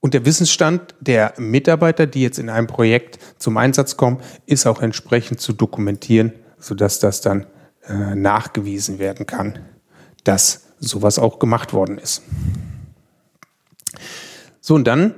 und 0.00 0.14
der 0.14 0.24
Wissensstand 0.24 0.94
der 1.00 1.34
Mitarbeiter, 1.36 2.06
die 2.06 2.22
jetzt 2.22 2.38
in 2.38 2.48
einem 2.48 2.66
Projekt 2.66 3.18
zum 3.38 3.56
Einsatz 3.56 3.96
kommen, 3.96 4.20
ist 4.44 4.66
auch 4.66 4.80
entsprechend 4.80 5.40
zu 5.40 5.52
dokumentieren, 5.52 6.32
sodass 6.58 7.00
das 7.00 7.22
dann 7.22 7.46
äh, 7.88 8.14
nachgewiesen 8.14 8.98
werden 8.98 9.26
kann, 9.26 9.58
dass 10.22 10.65
sowas 10.78 11.18
auch 11.18 11.38
gemacht 11.38 11.72
worden 11.72 11.98
ist. 11.98 12.22
So, 14.60 14.74
und 14.74 14.84
dann 14.84 15.14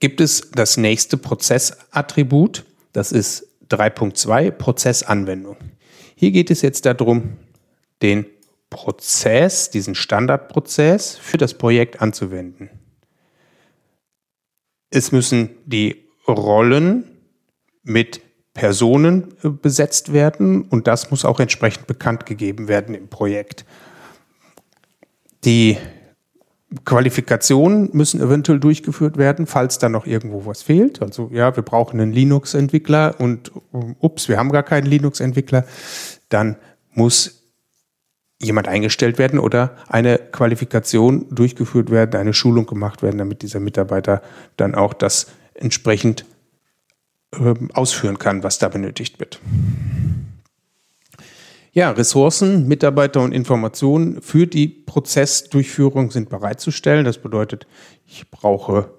gibt 0.00 0.20
es 0.20 0.50
das 0.52 0.76
nächste 0.76 1.16
Prozessattribut, 1.16 2.64
das 2.92 3.12
ist 3.12 3.46
3.2 3.70 4.50
Prozessanwendung. 4.50 5.56
Hier 6.14 6.30
geht 6.30 6.50
es 6.50 6.62
jetzt 6.62 6.86
darum, 6.86 7.36
den 8.02 8.26
Prozess, 8.70 9.70
diesen 9.70 9.94
Standardprozess 9.94 11.16
für 11.16 11.36
das 11.36 11.54
Projekt 11.54 12.00
anzuwenden. 12.00 12.70
Es 14.90 15.12
müssen 15.12 15.50
die 15.64 16.08
Rollen 16.26 17.04
mit 17.82 18.20
Personen 18.54 19.34
äh, 19.42 19.48
besetzt 19.48 20.12
werden 20.12 20.62
und 20.62 20.86
das 20.86 21.10
muss 21.10 21.24
auch 21.24 21.40
entsprechend 21.40 21.86
bekannt 21.86 22.26
gegeben 22.26 22.68
werden 22.68 22.94
im 22.94 23.08
Projekt. 23.08 23.64
Die 25.44 25.78
Qualifikationen 26.84 27.90
müssen 27.92 28.20
eventuell 28.20 28.60
durchgeführt 28.60 29.16
werden, 29.16 29.46
falls 29.46 29.78
da 29.78 29.88
noch 29.88 30.06
irgendwo 30.06 30.44
was 30.44 30.62
fehlt. 30.62 31.00
Also 31.00 31.30
ja, 31.32 31.56
wir 31.56 31.62
brauchen 31.62 31.98
einen 32.00 32.12
Linux-Entwickler 32.12 33.14
und 33.18 33.52
ups, 34.00 34.28
wir 34.28 34.36
haben 34.36 34.52
gar 34.52 34.62
keinen 34.62 34.86
Linux-Entwickler. 34.86 35.64
Dann 36.28 36.56
muss 36.92 37.38
jemand 38.40 38.68
eingestellt 38.68 39.18
werden 39.18 39.38
oder 39.38 39.76
eine 39.88 40.18
Qualifikation 40.18 41.26
durchgeführt 41.30 41.90
werden, 41.90 42.20
eine 42.20 42.34
Schulung 42.34 42.66
gemacht 42.66 43.02
werden, 43.02 43.18
damit 43.18 43.42
dieser 43.42 43.60
Mitarbeiter 43.60 44.22
dann 44.56 44.74
auch 44.74 44.92
das 44.92 45.28
entsprechend 45.54 46.24
äh, 47.32 47.54
ausführen 47.72 48.18
kann, 48.18 48.42
was 48.42 48.58
da 48.58 48.68
benötigt 48.68 49.18
wird. 49.18 49.40
Ja, 51.78 51.92
Ressourcen, 51.92 52.66
Mitarbeiter 52.66 53.20
und 53.20 53.30
Informationen 53.30 54.20
für 54.20 54.48
die 54.48 54.66
Prozessdurchführung 54.66 56.10
sind 56.10 56.28
bereitzustellen. 56.28 57.04
Das 57.04 57.18
bedeutet, 57.18 57.68
ich 58.04 58.28
brauche 58.32 58.90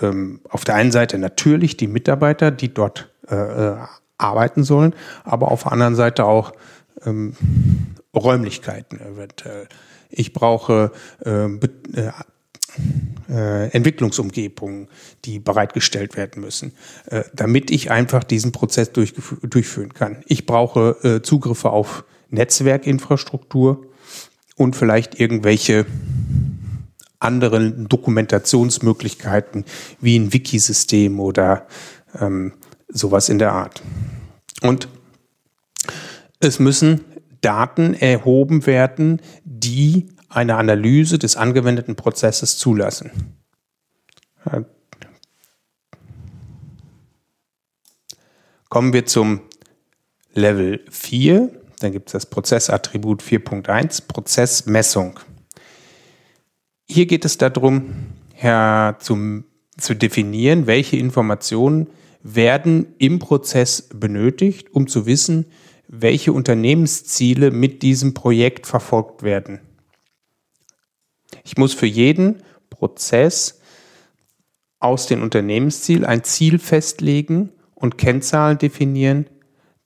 ähm, 0.00 0.40
auf 0.48 0.64
der 0.64 0.76
einen 0.76 0.90
Seite 0.90 1.18
natürlich 1.18 1.76
die 1.76 1.86
Mitarbeiter, 1.86 2.50
die 2.50 2.72
dort 2.72 3.10
äh, 3.28 3.34
äh 3.34 3.76
arbeiten 4.16 4.64
sollen, 4.64 4.94
aber 5.24 5.50
auf 5.52 5.64
der 5.64 5.72
anderen 5.72 5.96
Seite 5.96 6.24
auch 6.24 6.54
ähm, 7.04 7.34
Räumlichkeiten 8.16 8.98
eventuell. 8.98 9.68
Ich 10.08 10.32
brauche 10.32 10.92
äh, 11.26 11.46
äh, 13.28 13.70
Entwicklungsumgebungen, 13.70 14.88
die 15.24 15.38
bereitgestellt 15.38 16.16
werden 16.16 16.42
müssen, 16.42 16.72
äh, 17.06 17.24
damit 17.32 17.70
ich 17.70 17.90
einfach 17.90 18.24
diesen 18.24 18.52
Prozess 18.52 18.90
durchführen 18.92 19.94
kann. 19.94 20.22
Ich 20.26 20.46
brauche 20.46 20.96
äh, 21.02 21.22
Zugriffe 21.22 21.70
auf 21.70 22.04
Netzwerkinfrastruktur 22.30 23.86
und 24.56 24.76
vielleicht 24.76 25.18
irgendwelche 25.18 25.86
anderen 27.20 27.88
Dokumentationsmöglichkeiten 27.88 29.64
wie 30.00 30.18
ein 30.18 30.32
Wikisystem 30.32 31.20
oder 31.20 31.66
ähm, 32.18 32.52
sowas 32.88 33.28
in 33.28 33.38
der 33.38 33.52
Art. 33.52 33.82
Und 34.62 34.88
es 36.40 36.58
müssen 36.58 37.04
Daten 37.40 37.94
erhoben 37.94 38.66
werden, 38.66 39.20
die 39.44 40.08
eine 40.28 40.56
Analyse 40.56 41.18
des 41.18 41.36
angewendeten 41.36 41.96
Prozesses 41.96 42.58
zulassen. 42.58 43.10
Kommen 48.68 48.92
wir 48.92 49.06
zum 49.06 49.40
Level 50.34 50.84
4. 50.90 51.50
Dann 51.80 51.92
gibt 51.92 52.08
es 52.08 52.12
das 52.12 52.26
Prozessattribut 52.26 53.22
4.1, 53.22 54.06
Prozessmessung. 54.06 55.20
Hier 56.86 57.06
geht 57.06 57.24
es 57.24 57.38
darum, 57.38 57.94
Herr, 58.34 58.96
zum, 59.00 59.44
zu 59.76 59.94
definieren, 59.94 60.66
welche 60.66 60.96
Informationen 60.96 61.88
werden 62.22 62.94
im 62.98 63.18
Prozess 63.18 63.88
benötigt, 63.94 64.72
um 64.72 64.86
zu 64.86 65.06
wissen, 65.06 65.46
welche 65.86 66.32
Unternehmensziele 66.32 67.50
mit 67.50 67.82
diesem 67.82 68.12
Projekt 68.12 68.66
verfolgt 68.66 69.22
werden. 69.22 69.60
Ich 71.48 71.56
muss 71.56 71.72
für 71.72 71.86
jeden 71.86 72.42
Prozess 72.68 73.58
aus 74.80 75.06
dem 75.06 75.22
Unternehmensziel 75.22 76.04
ein 76.04 76.22
Ziel 76.22 76.58
festlegen 76.58 77.54
und 77.74 77.96
Kennzahlen 77.96 78.58
definieren, 78.58 79.30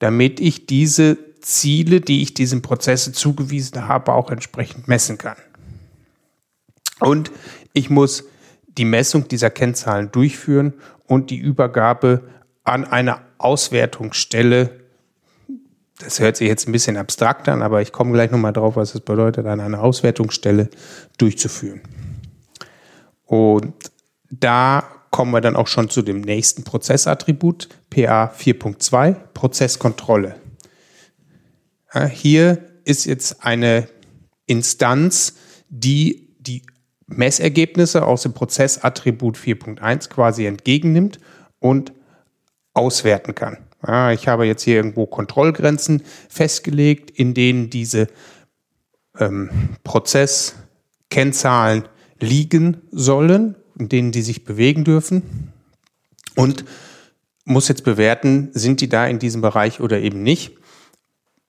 damit 0.00 0.40
ich 0.40 0.66
diese 0.66 1.18
Ziele, 1.40 2.00
die 2.00 2.20
ich 2.22 2.34
diesem 2.34 2.62
Prozess 2.62 3.12
zugewiesen 3.12 3.86
habe, 3.86 4.12
auch 4.12 4.32
entsprechend 4.32 4.88
messen 4.88 5.18
kann. 5.18 5.36
Und 6.98 7.30
ich 7.72 7.90
muss 7.90 8.24
die 8.66 8.84
Messung 8.84 9.28
dieser 9.28 9.50
Kennzahlen 9.50 10.10
durchführen 10.10 10.74
und 11.06 11.30
die 11.30 11.38
Übergabe 11.38 12.28
an 12.64 12.84
eine 12.84 13.20
Auswertungsstelle 13.38 14.80
das 16.04 16.20
hört 16.20 16.36
sich 16.36 16.48
jetzt 16.48 16.68
ein 16.68 16.72
bisschen 16.72 16.96
abstrakt 16.96 17.48
an, 17.48 17.62
aber 17.62 17.82
ich 17.82 17.92
komme 17.92 18.12
gleich 18.12 18.30
nochmal 18.30 18.52
drauf, 18.52 18.76
was 18.76 18.94
es 18.94 19.00
bedeutet, 19.00 19.46
an 19.46 19.60
einer 19.60 19.82
Auswertungsstelle 19.82 20.68
durchzuführen. 21.18 21.80
Und 23.24 23.74
da 24.30 24.84
kommen 25.10 25.32
wir 25.32 25.40
dann 25.40 25.56
auch 25.56 25.66
schon 25.66 25.90
zu 25.90 26.02
dem 26.02 26.20
nächsten 26.20 26.64
Prozessattribut, 26.64 27.68
PA 27.90 28.26
4.2, 28.26 29.14
Prozesskontrolle. 29.34 30.36
Hier 32.10 32.58
ist 32.84 33.04
jetzt 33.04 33.44
eine 33.44 33.88
Instanz, 34.46 35.34
die 35.68 36.34
die 36.38 36.62
Messergebnisse 37.06 38.06
aus 38.06 38.22
dem 38.22 38.32
Prozessattribut 38.32 39.36
4.1 39.36 40.08
quasi 40.08 40.46
entgegennimmt 40.46 41.20
und 41.58 41.92
auswerten 42.72 43.34
kann. 43.34 43.58
Ja, 43.86 44.12
ich 44.12 44.28
habe 44.28 44.46
jetzt 44.46 44.62
hier 44.62 44.76
irgendwo 44.76 45.06
Kontrollgrenzen 45.06 46.02
festgelegt, 46.28 47.10
in 47.10 47.34
denen 47.34 47.70
diese 47.70 48.06
ähm, 49.18 49.50
Prozesskennzahlen 49.82 51.88
liegen 52.20 52.82
sollen, 52.92 53.56
in 53.78 53.88
denen 53.88 54.12
die 54.12 54.22
sich 54.22 54.44
bewegen 54.44 54.84
dürfen. 54.84 55.52
Und 56.36 56.64
muss 57.44 57.68
jetzt 57.68 57.84
bewerten, 57.84 58.50
sind 58.52 58.80
die 58.80 58.88
da 58.88 59.06
in 59.06 59.18
diesem 59.18 59.40
Bereich 59.40 59.80
oder 59.80 60.00
eben 60.00 60.22
nicht. 60.22 60.56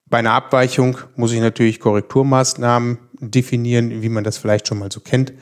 Bei 0.06 0.18
einer 0.18 0.32
Abweichung 0.32 0.98
muss 1.16 1.32
ich 1.32 1.40
natürlich 1.40 1.80
Korrekturmaßnahmen 1.80 2.98
definieren, 3.20 4.02
wie 4.02 4.08
man 4.08 4.24
das 4.24 4.36
vielleicht 4.36 4.68
schon 4.68 4.78
mal 4.78 4.92
so 4.92 5.00
kennt, 5.00 5.32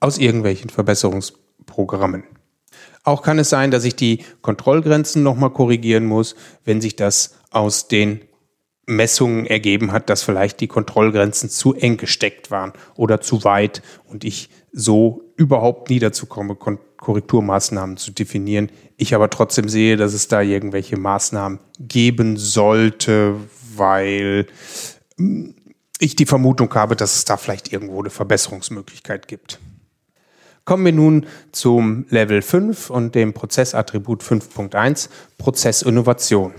aus 0.00 0.18
irgendwelchen 0.18 0.70
Verbesserungsprogrammen. 0.70 2.24
Auch 3.02 3.22
kann 3.22 3.38
es 3.38 3.50
sein, 3.50 3.70
dass 3.70 3.84
ich 3.84 3.96
die 3.96 4.24
Kontrollgrenzen 4.42 5.22
nochmal 5.22 5.50
korrigieren 5.50 6.04
muss, 6.04 6.34
wenn 6.64 6.80
sich 6.80 6.96
das 6.96 7.36
aus 7.50 7.88
den 7.88 8.20
Messungen 8.86 9.46
ergeben 9.46 9.92
hat, 9.92 10.10
dass 10.10 10.22
vielleicht 10.22 10.60
die 10.60 10.66
Kontrollgrenzen 10.66 11.48
zu 11.48 11.74
eng 11.74 11.96
gesteckt 11.96 12.50
waren 12.50 12.72
oder 12.96 13.20
zu 13.20 13.44
weit 13.44 13.82
und 14.06 14.24
ich 14.24 14.50
so 14.72 15.22
überhaupt 15.36 15.90
nie 15.90 15.98
dazu 15.98 16.26
komme, 16.26 16.56
Korrekturmaßnahmen 16.56 17.96
zu 17.96 18.10
definieren. 18.10 18.70
Ich 18.96 19.14
aber 19.14 19.30
trotzdem 19.30 19.68
sehe, 19.68 19.96
dass 19.96 20.12
es 20.12 20.28
da 20.28 20.42
irgendwelche 20.42 20.98
Maßnahmen 20.98 21.60
geben 21.78 22.36
sollte, 22.36 23.36
weil 23.74 24.46
hm, 25.16 25.54
ich 25.98 26.16
die 26.16 26.26
Vermutung 26.26 26.74
habe, 26.74 26.96
dass 26.96 27.16
es 27.16 27.24
da 27.24 27.36
vielleicht 27.36 27.72
irgendwo 27.72 28.00
eine 28.00 28.10
Verbesserungsmöglichkeit 28.10 29.28
gibt. 29.28 29.60
Kommen 30.70 30.84
wir 30.84 30.92
nun 30.92 31.26
zum 31.50 32.06
Level 32.10 32.42
5 32.42 32.90
und 32.90 33.16
dem 33.16 33.34
Prozessattribut 33.34 34.22
5.1, 34.22 35.08
Prozessinnovation. 35.36 36.52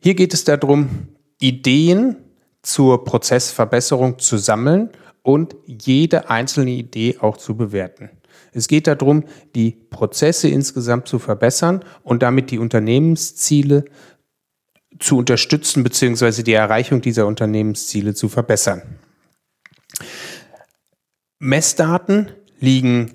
Hier 0.00 0.14
geht 0.14 0.32
es 0.32 0.44
darum, 0.44 1.08
Ideen 1.38 2.16
zur 2.62 3.04
Prozessverbesserung 3.04 4.18
zu 4.18 4.38
sammeln 4.38 4.88
und 5.20 5.54
jede 5.66 6.30
einzelne 6.30 6.70
Idee 6.70 7.18
auch 7.20 7.36
zu 7.36 7.54
bewerten. 7.54 8.08
Es 8.54 8.66
geht 8.66 8.86
darum, 8.86 9.24
die 9.54 9.72
Prozesse 9.72 10.48
insgesamt 10.48 11.06
zu 11.06 11.18
verbessern 11.18 11.84
und 12.02 12.22
damit 12.22 12.50
die 12.50 12.58
Unternehmensziele 12.58 13.84
zu 14.98 15.18
unterstützen 15.18 15.84
bzw. 15.84 16.42
die 16.42 16.54
Erreichung 16.54 17.02
dieser 17.02 17.26
Unternehmensziele 17.26 18.14
zu 18.14 18.30
verbessern. 18.30 18.80
Messdaten 21.38 22.30
liegen 22.60 23.12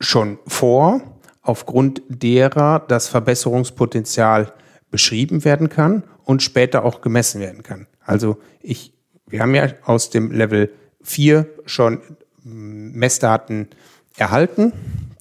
schon 0.00 0.38
vor, 0.46 1.00
aufgrund 1.42 2.02
derer 2.08 2.80
das 2.80 3.08
Verbesserungspotenzial 3.08 4.52
beschrieben 4.90 5.44
werden 5.44 5.68
kann 5.68 6.04
und 6.24 6.42
später 6.42 6.84
auch 6.84 7.00
gemessen 7.00 7.40
werden 7.40 7.62
kann. 7.62 7.86
Also 8.00 8.38
ich, 8.60 8.94
wir 9.26 9.40
haben 9.40 9.54
ja 9.54 9.68
aus 9.84 10.10
dem 10.10 10.30
Level 10.30 10.72
4 11.02 11.46
schon 11.64 12.00
Messdaten 12.44 13.68
erhalten 14.16 14.72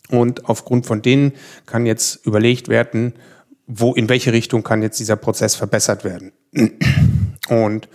und 0.09 0.49
aufgrund 0.49 0.85
von 0.85 1.01
denen 1.01 1.33
kann 1.65 1.85
jetzt 1.85 2.25
überlegt 2.25 2.67
werden, 2.67 3.13
wo, 3.67 3.93
in 3.93 4.09
welche 4.09 4.33
Richtung 4.33 4.63
kann 4.63 4.81
jetzt 4.81 4.99
dieser 4.99 5.15
Prozess 5.15 5.55
verbessert 5.55 6.03
werden. 6.03 6.33
Und, 7.47 7.87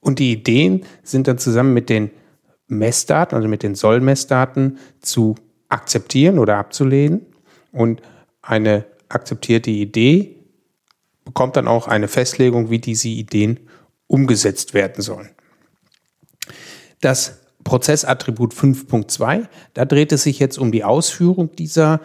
und 0.00 0.18
die 0.18 0.32
Ideen 0.32 0.84
sind 1.02 1.28
dann 1.28 1.38
zusammen 1.38 1.74
mit 1.74 1.88
den 1.88 2.10
Messdaten, 2.68 3.36
also 3.36 3.48
mit 3.48 3.62
den 3.62 3.74
Sollmessdaten 3.74 4.78
zu 5.00 5.34
akzeptieren 5.68 6.38
oder 6.38 6.56
abzulehnen. 6.56 7.26
Und 7.72 8.02
eine 8.42 8.84
akzeptierte 9.08 9.70
Idee 9.70 10.36
bekommt 11.24 11.56
dann 11.56 11.68
auch 11.68 11.88
eine 11.88 12.08
Festlegung, 12.08 12.70
wie 12.70 12.78
diese 12.78 13.08
Ideen 13.08 13.60
umgesetzt 14.06 14.72
werden 14.74 15.02
sollen. 15.02 15.30
Das 17.00 17.40
Prozessattribut 17.64 18.54
5.2, 18.54 19.46
da 19.74 19.84
dreht 19.84 20.12
es 20.12 20.22
sich 20.22 20.38
jetzt 20.38 20.58
um 20.58 20.72
die 20.72 20.84
Ausführung 20.84 21.54
dieser 21.54 22.00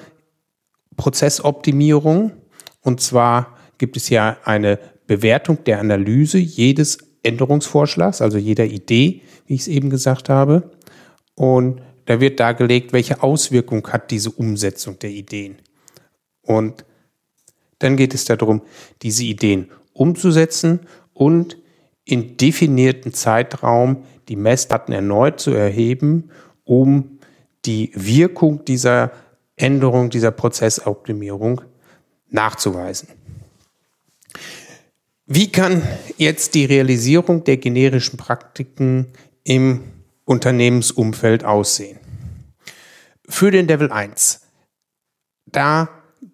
Prozessoptimierung. 0.98 2.34
Und 2.82 3.00
zwar 3.00 3.58
gibt 3.78 3.96
es 3.96 4.10
ja 4.10 4.38
eine 4.44 4.78
Bewertung 5.08 5.64
der 5.64 5.80
Analyse 5.80 6.38
jedes 6.38 7.03
Änderungsvorschlags, 7.24 8.22
also 8.22 8.38
jeder 8.38 8.66
Idee, 8.66 9.22
wie 9.48 9.56
ich 9.56 9.62
es 9.62 9.68
eben 9.68 9.90
gesagt 9.90 10.30
habe. 10.30 10.72
Und 11.36 11.82
da 12.06 12.20
wird 12.20 12.40
dargelegt, 12.40 12.94
welche 12.94 13.24
Auswirkung 13.24 13.88
hat 13.88 14.12
diese 14.12 14.30
Umsetzung 14.30 15.00
der 15.00 15.10
Ideen. 15.10 15.58
Und 16.42 16.86
dann 17.80 17.98
geht 17.98 18.14
es 18.14 18.26
darum, 18.26 18.62
diese 19.02 19.24
Ideen 19.24 19.72
umzusetzen 19.94 20.82
und 21.14 21.58
in 22.06 22.38
definierten 22.38 23.14
Zeitraum 23.14 24.04
die 24.28 24.36
Messdaten 24.36 24.94
erneut 24.94 25.40
zu 25.40 25.52
erheben, 25.52 26.30
um 26.66 27.20
die 27.66 27.92
Wirkung 27.94 28.66
dieser 28.66 29.12
Änderung, 29.56 30.10
dieser 30.10 30.32
Prozessoptimierung 30.32 31.62
nachzuweisen. 32.30 33.10
Wie 35.26 35.50
kann 35.50 35.82
jetzt 36.18 36.54
die 36.54 36.66
Realisierung 36.66 37.46
der 37.46 37.56
generischen 37.56 38.18
Praktiken 38.18 39.08
im 39.46 39.84
Unternehmensumfeld 40.26 41.46
aussehen? 41.46 41.98
Für 43.30 43.50
den 43.50 43.68
Level 43.68 43.90
1. 43.90 44.42
Da 45.46 45.90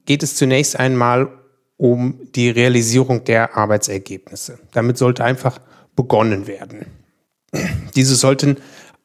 geht 0.06 0.24
es 0.24 0.36
zunächst 0.36 0.80
einmal 0.80 1.30
um 1.78 2.20
die 2.34 2.50
Realisierung 2.50 3.24
der 3.26 3.56
Arbeitsergebnisse. 3.56 4.58
Damit 4.72 4.98
sollte 4.98 5.24
einfach 5.24 5.62
begonnen 5.96 6.48
werden. 6.48 6.88
Diese 7.96 8.16
sollten 8.16 8.58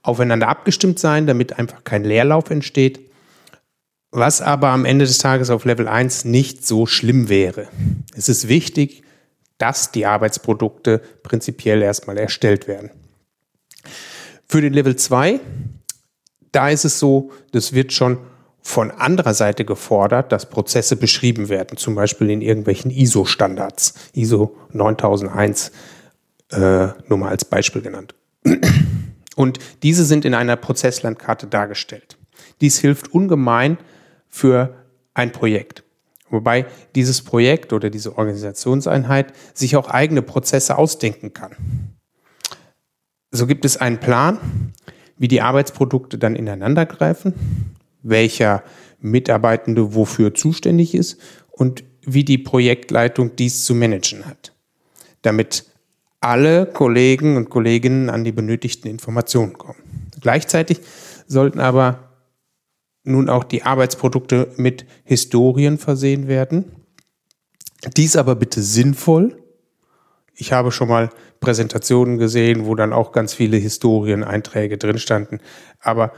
aufeinander 0.03 0.49
abgestimmt 0.49 0.99
sein, 0.99 1.27
damit 1.27 1.59
einfach 1.59 1.85
kein 1.85 2.05
Leerlauf 2.05 2.49
entsteht, 2.51 3.01
was 4.11 4.40
aber 4.40 4.68
am 4.68 4.87
Ende 4.87 5.05
des 5.05 5.18
Tages 5.18 5.51
auf 5.51 5.66
Level 5.66 5.88
1 5.88 6.25
nicht 6.25 6.66
so 6.66 6.87
schlimm 6.87 7.29
wäre. 7.29 7.68
Es 8.14 8.29
ist 8.29 8.49
wichtig, 8.49 9.04
dass 9.59 9.93
die 9.93 10.07
Arbeitsprodukte 10.07 11.01
prinzipiell 11.23 11.83
erstmal 11.83 12.19
erstellt 12.19 12.67
werden. 12.69 12.90
Für 14.47 14.61
den 14.61 14.73
Level 14.73 14.97
2, 14.97 15.40
da 16.53 16.69
ist 16.69 16.85
es 16.85 16.99
so, 16.99 17.31
das 17.53 17.73
wird 17.73 17.93
schon 17.93 18.19
von 18.61 18.90
anderer 18.90 19.35
Seite 19.35 19.64
gefordert, 19.64 20.33
dass 20.33 20.49
Prozesse 20.49 20.97
beschrieben 20.97 21.49
werden, 21.49 21.77
zum 21.77 21.95
Beispiel 21.95 22.31
in 22.31 22.40
irgendwelchen 22.40 22.90
ISO-Standards. 22.90 23.95
ISO 24.14 24.57
9001 24.73 25.71
äh, 26.51 26.88
nur 27.09 27.19
mal 27.19 27.29
als 27.29 27.45
Beispiel 27.45 27.83
genannt. 27.83 28.14
Und 29.37 29.59
diese 29.83 30.05
sind 30.05 30.25
in 30.25 30.35
einer 30.35 30.57
Prozesslandkarte 30.57 31.47
dargestellt. 31.47 32.17
Dies 32.61 32.79
hilft 32.79 33.12
ungemein 33.12 33.79
für 34.29 34.75
ein 35.12 35.33
Projekt. 35.33 35.84
Wobei 36.35 36.66
dieses 36.94 37.23
Projekt 37.23 37.73
oder 37.73 37.88
diese 37.88 38.18
Organisationseinheit 38.18 39.33
sich 39.55 39.77
auch 39.77 39.88
eigene 39.88 40.20
Prozesse 40.20 40.77
ausdenken 40.77 41.33
kann. 41.33 41.57
So 43.31 43.47
gibt 43.47 43.64
es 43.64 43.77
einen 43.77 43.99
Plan, 43.99 44.73
wie 45.16 45.29
die 45.29 45.40
Arbeitsprodukte 45.40 46.18
dann 46.18 46.37
ineinandergreifen 46.37 47.35
welcher 48.05 48.62
Mitarbeitende 49.01 49.94
wofür 49.94 50.35
zuständig 50.35 50.94
ist 50.94 51.18
und 51.51 51.83
wie 52.03 52.25
die 52.25 52.38
Projektleitung 52.38 53.35
dies 53.35 53.64
zu 53.64 53.75
managen 53.75 54.27
hat, 54.27 54.53
damit 55.23 55.64
alle 56.20 56.66
Kollegen 56.66 57.37
und 57.37 57.51
Kolleginnen 57.51 58.09
an 58.09 58.25
die 58.25 58.33
benötigten 58.33 58.88
Informationen 58.88 59.55
kommen. 59.55 59.79
Gleichzeitig 60.20 60.81
sollten 61.27 61.61
aber 61.61 62.13
nun 63.05 63.29
auch 63.29 63.45
die 63.45 63.62
Arbeitsprodukte 63.62 64.53
mit 64.57 64.87
Historien 65.05 65.79
versehen 65.79 66.27
werden. 66.27 66.73
Dies 67.97 68.17
aber 68.17 68.35
bitte 68.35 68.62
sinnvoll. 68.62 69.37
Ich 70.35 70.53
habe 70.53 70.73
schon 70.73 70.88
mal 70.88 71.11
Präsentationen 71.40 72.19
gesehen, 72.19 72.67
wo 72.67 72.75
dann 72.75 72.93
auch 72.93 73.12
ganz 73.12 73.35
viele 73.35 73.59
Historieneinträge 73.59 74.79
drin 74.79 74.99
standen. 74.99 75.40
Aber 75.81 76.12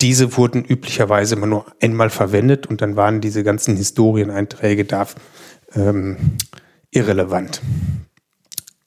diese 0.00 0.36
wurden 0.36 0.64
üblicherweise 0.64 1.36
immer 1.36 1.46
nur 1.46 1.66
einmal 1.80 2.10
verwendet 2.10 2.66
und 2.66 2.82
dann 2.82 2.96
waren 2.96 3.20
diese 3.20 3.42
ganzen 3.42 3.76
Historieneinträge 3.76 4.84
da 4.84 5.06
ähm, 5.74 6.36
irrelevant. 6.90 7.62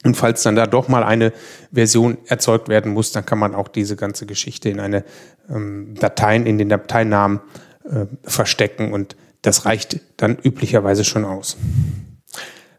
Und 0.03 0.15
falls 0.15 0.43
dann 0.43 0.55
da 0.55 0.65
doch 0.65 0.87
mal 0.87 1.03
eine 1.03 1.31
Version 1.71 2.17
erzeugt 2.25 2.69
werden 2.69 2.93
muss, 2.93 3.11
dann 3.11 3.25
kann 3.25 3.37
man 3.37 3.53
auch 3.53 3.67
diese 3.67 3.95
ganze 3.95 4.25
Geschichte 4.25 4.69
in 4.69 4.79
eine 4.79 5.03
ähm, 5.49 5.93
Dateien, 5.99 6.45
in 6.45 6.57
den 6.57 6.69
Dateinamen 6.69 7.39
äh, 7.83 8.05
verstecken 8.23 8.93
und 8.93 9.15
das 9.41 9.65
reicht 9.65 9.99
dann 10.17 10.37
üblicherweise 10.41 11.03
schon 11.03 11.25
aus. 11.25 11.57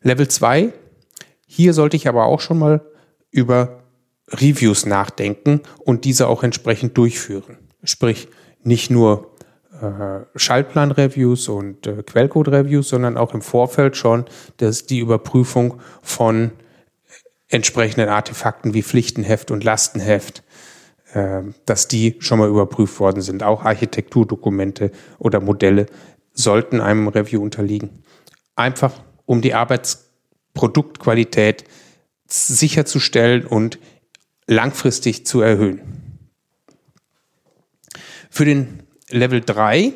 Level 0.03 0.29
2, 0.29 0.73
hier 1.47 1.75
sollte 1.75 1.97
ich 1.97 2.09
aber 2.09 2.27
auch 2.27 2.41
schon 2.41 2.59
mal 2.59 2.83
über 3.31 3.83
Reviews 4.29 4.87
nachdenken 4.87 5.61
und 5.85 6.05
diese 6.05 6.29
auch 6.29 6.43
entsprechend 6.43 6.97
durchführen. 6.97 7.59
Sprich, 7.85 8.29
nicht 8.63 8.91
nur 8.91 9.33
äh, 9.81 10.21
Schaltplan-Reviews 10.37 11.49
und 11.49 11.87
äh, 11.87 12.03
Quellcode-Reviews, 12.03 12.89
sondern 12.89 13.17
auch 13.17 13.35
im 13.35 13.43
Vorfeld 13.43 13.97
schon 13.97 14.25
dass 14.59 14.87
die 14.87 15.01
Überprüfung 15.01 15.81
von 16.03 16.53
entsprechenden 17.53 18.09
Artefakten 18.09 18.75
wie 18.75 18.83
Pflichtenheft 18.83 19.51
und 19.51 19.63
Lastenheft, 19.63 20.43
äh, 21.13 21.43
dass 21.67 21.87
die 21.87 22.17
schon 22.19 22.39
mal 22.39 22.49
überprüft 22.49 22.99
worden 22.99 23.21
sind. 23.21 23.43
Auch 23.43 23.63
Architekturdokumente 23.65 24.91
oder 25.19 25.41
Modelle 25.41 25.85
sollten 26.33 26.81
einem 26.81 27.09
Review 27.09 27.43
unterliegen. 27.43 28.05
Einfach 28.57 29.03
um 29.27 29.43
die 29.43 29.53
Arbeitsproduktqualität 29.55 31.65
sicherzustellen 32.27 33.47
und 33.47 33.79
langfristig 34.47 35.27
zu 35.27 35.43
erhöhen. 35.43 35.83
Für 38.31 38.47
den 38.47 38.85
Level 39.11 39.43
3, 39.43 39.93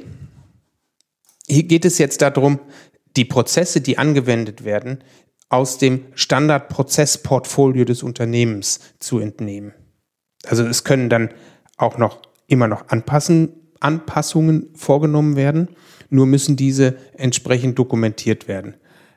hier 1.49 1.63
geht 1.63 1.87
es 1.87 1.97
jetzt 1.97 2.21
darum, 2.21 2.61
die 3.17 3.25
Prozesse, 3.25 3.81
die 3.81 3.97
angewendet 3.97 4.65
werden, 4.65 5.03
aus 5.49 5.79
dem 5.79 6.05
Standardprozessportfolio 6.15 7.85
des 7.85 8.03
Unternehmens 8.03 8.81
zu 8.99 9.19
entnehmen. 9.19 9.73
Also 10.47 10.65
es 10.65 10.85
können 10.85 11.09
dann 11.09 11.31
auch 11.77 11.99
noch 11.99 12.23
immer 12.47 12.69
noch 12.69 12.89
anpassen, 12.89 13.53
Anpassungen 13.81 14.71
vorgenommen 14.75 15.37
werden, 15.37 15.69
nur 16.09 16.27
müssen 16.27 16.57
diese 16.57 16.97
entsprechend 17.17 17.79
dokumentiert 17.79 18.49
werden, 18.49 18.75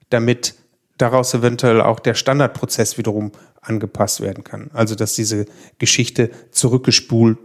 damit 0.10 0.56
daraus 0.98 1.34
eventuell 1.34 1.82
auch 1.82 2.00
der 2.00 2.14
Standardprozess 2.14 2.98
wiederum 2.98 3.32
angepasst 3.62 4.22
werden 4.22 4.44
kann. 4.44 4.70
Also 4.74 4.96
dass 4.96 5.16
diese 5.16 5.46
Geschichte 5.78 6.30
zurückgespult 6.52 7.38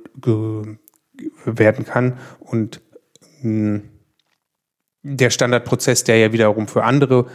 werden 1.45 1.85
kann 1.85 2.19
und 2.41 2.81
mh, 3.43 3.81
hm, 3.81 3.83
der 5.07 5.29
Standardprozess, 5.29 6.05
der 6.05 6.17
ja 6.17 6.33
wiederum 6.33 6.67
für 6.67 6.83
andere 6.83 7.27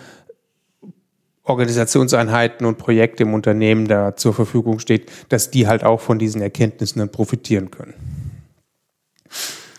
Organisationseinheiten 1.50 2.66
und 2.66 2.78
Projekte 2.78 3.24
im 3.24 3.34
Unternehmen 3.34 3.88
da 3.88 4.16
zur 4.16 4.34
Verfügung 4.34 4.80
steht, 4.80 5.12
dass 5.30 5.52
die 5.52 5.68
halt 5.68 5.84
auch 5.84 6.00
von 6.00 6.20
diesen 6.20 6.42
Erkenntnissen 6.42 7.00
dann 7.00 7.12
profitieren 7.12 7.72
können. 7.72 7.94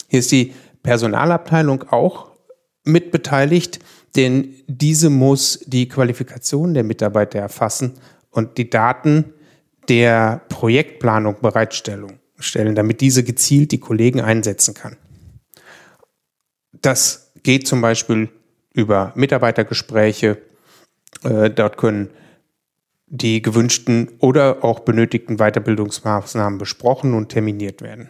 Hier 0.08 0.20
ist 0.20 0.32
die 0.32 0.54
Personalabteilung 0.82 1.84
auch 1.90 2.32
mitbeteiligt, 2.84 3.78
denn 4.16 4.54
diese 4.66 5.10
muss 5.10 5.60
die 5.66 5.88
Qualifikation 5.88 6.74
der 6.74 6.82
Mitarbeiter 6.82 7.38
erfassen 7.38 7.94
und 8.30 8.58
die 8.58 8.70
Daten 8.70 9.32
der 9.88 10.42
Projektplanung 10.48 11.36
bereitstellen 11.40 12.20
stellen, 12.42 12.74
damit 12.74 13.00
diese 13.00 13.22
gezielt 13.22 13.72
die 13.72 13.80
Kollegen 13.80 14.20
einsetzen 14.20 14.74
kann. 14.74 14.96
Das 16.72 17.32
geht 17.42 17.66
zum 17.66 17.80
Beispiel 17.80 18.30
über 18.72 19.12
Mitarbeitergespräche. 19.14 20.38
Äh, 21.24 21.50
dort 21.50 21.76
können 21.76 22.10
die 23.06 23.42
gewünschten 23.42 24.10
oder 24.20 24.64
auch 24.64 24.80
benötigten 24.80 25.38
Weiterbildungsmaßnahmen 25.38 26.58
besprochen 26.58 27.14
und 27.14 27.30
terminiert 27.30 27.82
werden. 27.82 28.08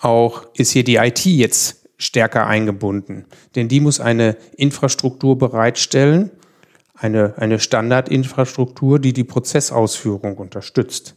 Auch 0.00 0.46
ist 0.54 0.70
hier 0.70 0.84
die 0.84 0.96
IT 0.96 1.24
jetzt 1.24 1.88
stärker 1.98 2.46
eingebunden, 2.46 3.26
denn 3.56 3.68
die 3.68 3.80
muss 3.80 4.00
eine 4.00 4.36
Infrastruktur 4.56 5.36
bereitstellen, 5.36 6.30
eine, 6.94 7.34
eine 7.36 7.58
Standardinfrastruktur, 7.58 8.98
die 8.98 9.12
die 9.12 9.24
Prozessausführung 9.24 10.38
unterstützt 10.38 11.16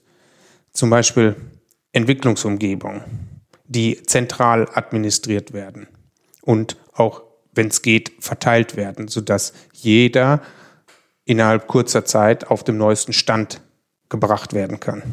zum 0.73 0.89
Beispiel 0.89 1.35
Entwicklungsumgebung, 1.91 3.03
die 3.65 4.01
zentral 4.03 4.67
administriert 4.73 5.53
werden 5.53 5.87
und 6.41 6.77
auch, 6.93 7.21
wenn 7.55 7.67
es 7.67 7.81
geht, 7.81 8.11
verteilt 8.19 8.75
werden, 8.75 9.07
sodass 9.07 9.53
jeder 9.73 10.41
innerhalb 11.25 11.67
kurzer 11.67 12.05
Zeit 12.05 12.47
auf 12.47 12.63
dem 12.63 12.77
neuesten 12.77 13.13
Stand 13.13 13.61
gebracht 14.09 14.53
werden 14.53 14.79
kann. 14.79 15.03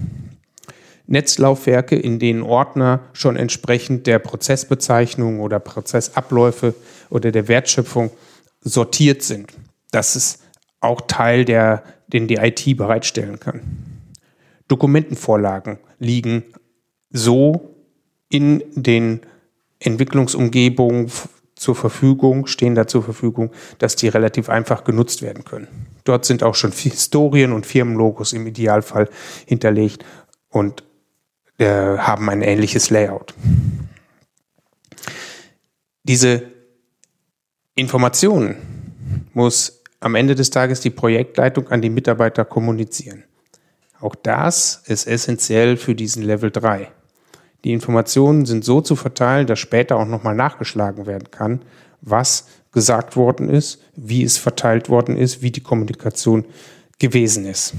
Netzlaufwerke, 1.06 1.96
in 1.96 2.18
denen 2.18 2.42
Ordner 2.42 3.00
schon 3.12 3.36
entsprechend 3.36 4.06
der 4.06 4.20
Prozessbezeichnung 4.20 5.40
oder 5.40 5.58
Prozessabläufe 5.58 6.74
oder 7.10 7.32
der 7.32 7.48
Wertschöpfung 7.48 8.10
sortiert 8.60 9.22
sind. 9.22 9.52
Das 9.90 10.14
ist 10.14 10.42
auch 10.80 11.00
Teil, 11.02 11.44
der, 11.44 11.82
den 12.06 12.28
die 12.28 12.36
IT 12.36 12.76
bereitstellen 12.76 13.40
kann. 13.40 13.62
Dokumentenvorlagen 14.68 15.78
liegen 15.98 16.44
so 17.10 17.74
in 18.28 18.62
den 18.74 19.20
Entwicklungsumgebungen 19.80 21.10
zur 21.60 21.74
Verfügung, 21.74 22.46
stehen 22.46 22.74
da 22.74 22.86
zur 22.86 23.02
Verfügung, 23.02 23.52
dass 23.78 23.94
die 23.94 24.08
relativ 24.08 24.48
einfach 24.48 24.82
genutzt 24.82 25.20
werden 25.20 25.44
können. 25.44 25.68
Dort 26.04 26.24
sind 26.24 26.42
auch 26.42 26.54
schon 26.54 26.72
Historien 26.72 27.52
und 27.52 27.66
Firmenlogos 27.66 28.32
im 28.32 28.46
Idealfall 28.46 29.10
hinterlegt 29.44 30.02
und 30.48 30.84
äh, 31.58 31.98
haben 31.98 32.30
ein 32.30 32.40
ähnliches 32.40 32.88
Layout. 32.88 33.34
Diese 36.02 36.44
Information 37.74 38.56
muss 39.34 39.82
am 40.00 40.14
Ende 40.14 40.34
des 40.34 40.48
Tages 40.48 40.80
die 40.80 40.88
Projektleitung 40.88 41.68
an 41.68 41.82
die 41.82 41.90
Mitarbeiter 41.90 42.46
kommunizieren. 42.46 43.24
Auch 44.00 44.14
das 44.14 44.82
ist 44.86 45.06
essentiell 45.06 45.76
für 45.76 45.94
diesen 45.94 46.22
Level 46.22 46.50
3. 46.50 46.90
Die 47.64 47.72
Informationen 47.72 48.46
sind 48.46 48.64
so 48.64 48.80
zu 48.80 48.96
verteilen, 48.96 49.46
dass 49.46 49.58
später 49.58 49.96
auch 49.96 50.06
nochmal 50.06 50.34
nachgeschlagen 50.34 51.06
werden 51.06 51.30
kann, 51.30 51.62
was 52.00 52.46
gesagt 52.72 53.16
worden 53.16 53.48
ist, 53.48 53.82
wie 53.96 54.22
es 54.22 54.38
verteilt 54.38 54.88
worden 54.88 55.16
ist, 55.16 55.42
wie 55.42 55.50
die 55.50 55.60
Kommunikation 55.60 56.44
gewesen 56.98 57.44
ist. 57.46 57.74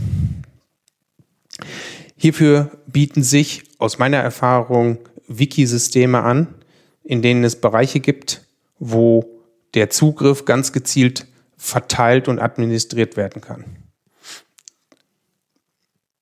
Hierfür 2.15 2.69
bieten 2.85 3.23
sich 3.23 3.63
aus 3.79 3.97
meiner 3.97 4.17
Erfahrung 4.17 4.99
Wikisysteme 5.27 6.21
an, 6.21 6.47
in 7.03 7.21
denen 7.21 7.43
es 7.43 7.55
Bereiche 7.55 7.99
gibt, 7.99 8.45
wo 8.79 9.25
der 9.73 9.89
Zugriff 9.89 10.45
ganz 10.45 10.71
gezielt 10.71 11.25
verteilt 11.57 12.27
und 12.27 12.39
administriert 12.39 13.17
werden 13.17 13.41
kann. 13.41 13.80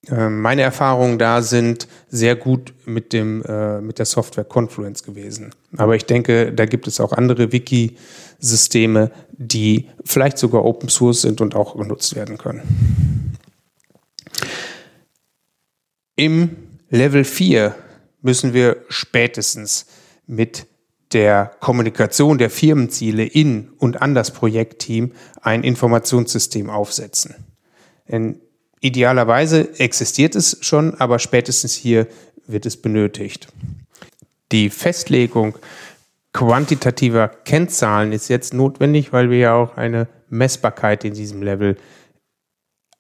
Ähm, 0.07 0.41
meine 0.41 0.61
Erfahrungen 0.61 1.19
da 1.19 1.41
sind 1.41 1.87
sehr 2.07 2.35
gut 2.35 2.73
mit, 2.85 3.11
dem, 3.11 3.43
äh, 3.43 3.81
mit 3.81 3.99
der 3.99 4.05
Software 4.05 4.45
Confluence 4.45 5.03
gewesen. 5.03 5.53
Aber 5.75 5.95
ich 5.95 6.05
denke, 6.05 6.53
da 6.53 6.65
gibt 6.65 6.87
es 6.87 6.99
auch 6.99 7.11
andere 7.11 7.51
Wiki-Systeme, 7.51 9.11
die 9.31 9.89
vielleicht 10.05 10.37
sogar 10.37 10.63
Open 10.63 10.89
Source 10.89 11.21
sind 11.21 11.41
und 11.41 11.55
auch 11.55 11.75
genutzt 11.75 12.15
werden 12.15 12.37
können. 12.37 13.35
Im 16.15 16.55
Level 16.89 17.23
4 17.23 17.75
müssen 18.21 18.53
wir 18.53 18.77
spätestens 18.89 19.85
mit 20.27 20.65
der 21.13 21.51
Kommunikation 21.59 22.37
der 22.37 22.49
Firmenziele 22.49 23.23
in 23.23 23.69
und 23.77 24.01
an 24.01 24.13
das 24.15 24.31
Projektteam 24.31 25.13
ein 25.41 25.63
Informationssystem 25.63 26.69
aufsetzen. 26.69 27.35
Denn 28.07 28.41
idealerweise 28.81 29.79
existiert 29.79 30.35
es 30.35 30.57
schon, 30.61 30.95
aber 30.95 31.19
spätestens 31.19 31.73
hier 31.73 32.07
wird 32.47 32.65
es 32.65 32.77
benötigt. 32.77 33.47
Die 34.51 34.69
Festlegung 34.69 35.57
quantitativer 36.33 37.27
Kennzahlen 37.27 38.11
ist 38.11 38.27
jetzt 38.27 38.53
notwendig, 38.53 39.13
weil 39.13 39.29
wir 39.29 39.37
ja 39.37 39.53
auch 39.55 39.77
eine 39.77 40.07
Messbarkeit 40.29 41.03
in 41.05 41.13
diesem 41.13 41.41
Level 41.41 41.77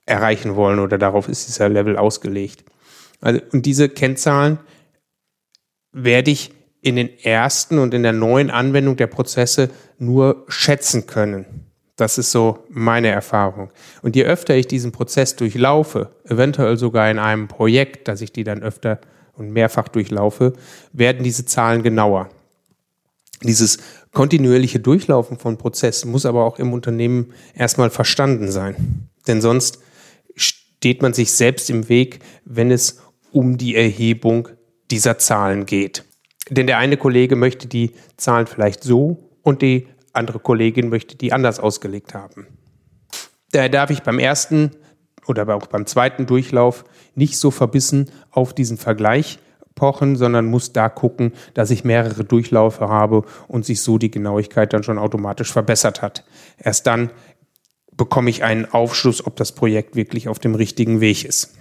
erreichen 0.05 0.55
wollen 0.55 0.79
oder 0.79 0.97
darauf 0.97 1.27
ist 1.29 1.47
dieser 1.47 1.69
Level 1.69 1.97
ausgelegt. 1.97 2.63
Also, 3.21 3.41
und 3.51 3.65
diese 3.65 3.89
Kennzahlen 3.89 4.59
werde 5.91 6.31
ich 6.31 6.51
in 6.81 6.95
den 6.95 7.09
ersten 7.19 7.77
und 7.77 7.93
in 7.93 8.03
der 8.03 8.13
neuen 8.13 8.49
Anwendung 8.49 8.95
der 8.95 9.07
Prozesse 9.07 9.69
nur 9.97 10.45
schätzen 10.47 11.07
können. 11.07 11.68
Das 11.99 12.17
ist 12.17 12.31
so 12.31 12.59
meine 12.69 13.09
Erfahrung. 13.09 13.71
Und 14.01 14.15
je 14.15 14.23
öfter 14.23 14.55
ich 14.55 14.67
diesen 14.67 14.93
Prozess 14.93 15.35
durchlaufe, 15.35 16.09
eventuell 16.23 16.77
sogar 16.77 17.11
in 17.11 17.19
einem 17.19 17.49
Projekt, 17.49 18.07
dass 18.07 18.21
ich 18.21 18.31
die 18.31 18.45
dann 18.45 18.63
öfter 18.63 19.01
und 19.33 19.51
mehrfach 19.51 19.89
durchlaufe, 19.89 20.53
werden 20.93 21.23
diese 21.25 21.45
Zahlen 21.45 21.83
genauer. 21.83 22.29
Dieses 23.43 23.79
kontinuierliche 24.13 24.79
Durchlaufen 24.79 25.37
von 25.37 25.57
Prozessen 25.57 26.09
muss 26.09 26.25
aber 26.25 26.45
auch 26.45 26.57
im 26.57 26.71
Unternehmen 26.71 27.33
erstmal 27.53 27.89
verstanden 27.89 28.49
sein. 28.49 29.09
Denn 29.27 29.41
sonst 29.41 29.79
steht 30.35 31.01
man 31.01 31.11
sich 31.11 31.33
selbst 31.33 31.69
im 31.69 31.89
Weg, 31.89 32.19
wenn 32.45 32.71
es 32.71 33.01
um 33.33 33.57
die 33.57 33.75
Erhebung 33.75 34.47
dieser 34.89 35.17
Zahlen 35.17 35.65
geht. 35.65 36.05
Denn 36.49 36.65
der 36.65 36.77
eine 36.77 36.95
Kollege 36.95 37.35
möchte 37.35 37.67
die 37.67 37.91
Zahlen 38.15 38.47
vielleicht 38.47 38.83
so 38.85 39.29
und 39.43 39.61
die 39.61 39.87
andere 40.19 40.39
Kollegin 40.39 40.89
möchte 40.89 41.15
die 41.15 41.33
anders 41.33 41.59
ausgelegt 41.59 42.13
haben. 42.13 42.45
Daher 43.51 43.69
darf 43.69 43.89
ich 43.89 44.03
beim 44.03 44.19
ersten 44.19 44.71
oder 45.25 45.47
auch 45.55 45.67
beim 45.67 45.85
zweiten 45.85 46.25
Durchlauf 46.25 46.85
nicht 47.15 47.37
so 47.37 47.49
verbissen 47.49 48.11
auf 48.29 48.53
diesen 48.53 48.77
Vergleich 48.77 49.39
pochen, 49.75 50.15
sondern 50.15 50.45
muss 50.45 50.73
da 50.73 50.89
gucken, 50.89 51.33
dass 51.53 51.71
ich 51.71 51.83
mehrere 51.83 52.23
Durchlaufe 52.23 52.89
habe 52.89 53.23
und 53.47 53.65
sich 53.65 53.81
so 53.81 53.97
die 53.97 54.11
Genauigkeit 54.11 54.73
dann 54.73 54.83
schon 54.83 54.99
automatisch 54.99 55.51
verbessert 55.51 56.01
hat. 56.01 56.25
Erst 56.57 56.85
dann 56.85 57.09
bekomme 57.95 58.29
ich 58.29 58.43
einen 58.43 58.65
Aufschluss, 58.65 59.25
ob 59.25 59.35
das 59.37 59.53
Projekt 59.53 59.95
wirklich 59.95 60.27
auf 60.27 60.39
dem 60.39 60.55
richtigen 60.55 61.01
Weg 61.01 61.25
ist. 61.25 61.55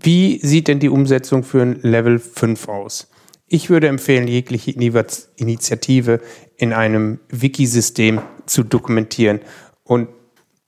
Wie 0.00 0.38
sieht 0.38 0.68
denn 0.68 0.78
die 0.78 0.88
Umsetzung 0.88 1.42
für 1.42 1.62
ein 1.62 1.80
Level 1.82 2.18
5 2.18 2.68
aus? 2.68 3.08
Ich 3.48 3.70
würde 3.70 3.88
empfehlen, 3.88 4.28
jegliche 4.28 4.70
Initiative 4.70 6.20
in 6.56 6.72
einem 6.72 7.20
Wiki-System 7.30 8.20
zu 8.46 8.62
dokumentieren 8.62 9.40
und 9.84 10.08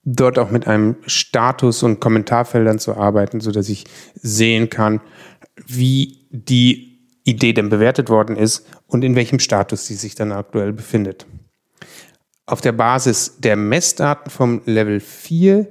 dort 0.04 0.38
auch 0.38 0.50
mit 0.50 0.66
einem 0.66 0.96
Status 1.06 1.82
und 1.82 2.00
Kommentarfeldern 2.00 2.78
zu 2.78 2.96
arbeiten, 2.96 3.40
sodass 3.40 3.68
ich 3.68 3.84
sehen 4.14 4.70
kann, 4.70 5.00
wie 5.66 6.26
die 6.30 6.98
Idee 7.24 7.52
denn 7.52 7.68
bewertet 7.68 8.08
worden 8.08 8.36
ist 8.36 8.66
und 8.86 9.04
in 9.04 9.14
welchem 9.14 9.40
Status 9.40 9.86
sie 9.86 9.94
sich 9.94 10.14
dann 10.14 10.32
aktuell 10.32 10.72
befindet. 10.72 11.26
Auf 12.46 12.62
der 12.62 12.72
Basis 12.72 13.36
der 13.38 13.56
Messdaten 13.56 14.30
vom 14.30 14.62
Level 14.64 15.00
4 15.00 15.68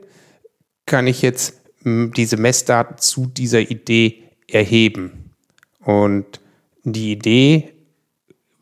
kann 0.86 1.08
ich 1.08 1.22
jetzt 1.22 1.60
diese 1.84 2.38
Messdaten 2.38 2.98
zu 3.00 3.26
dieser 3.26 3.60
Idee 3.62 4.24
erheben. 4.48 5.34
Und 5.80 6.40
die 6.84 7.12
Idee 7.12 7.74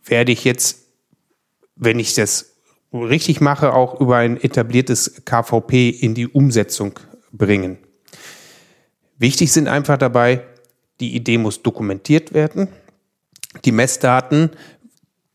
werde 0.04 0.32
ich 0.32 0.44
jetzt, 0.44 0.88
wenn 1.76 2.00
ich 2.00 2.14
das 2.14 2.58
richtig 2.94 3.42
mache, 3.42 3.74
auch 3.74 4.00
über 4.00 4.18
ein 4.18 4.42
etabliertes 4.42 5.22
KVP 5.26 5.90
in 5.90 6.16
die 6.16 6.28
Umsetzung 6.28 7.00
bringen. 7.32 7.78
Wichtig 9.18 9.52
sind 9.52 9.68
einfach 9.68 9.98
dabei, 9.98 10.44
die 11.00 11.16
Idee 11.16 11.38
muss 11.38 11.62
dokumentiert 11.62 12.34
werden. 12.34 12.70
Die 13.66 13.72
Messdaten 13.72 14.52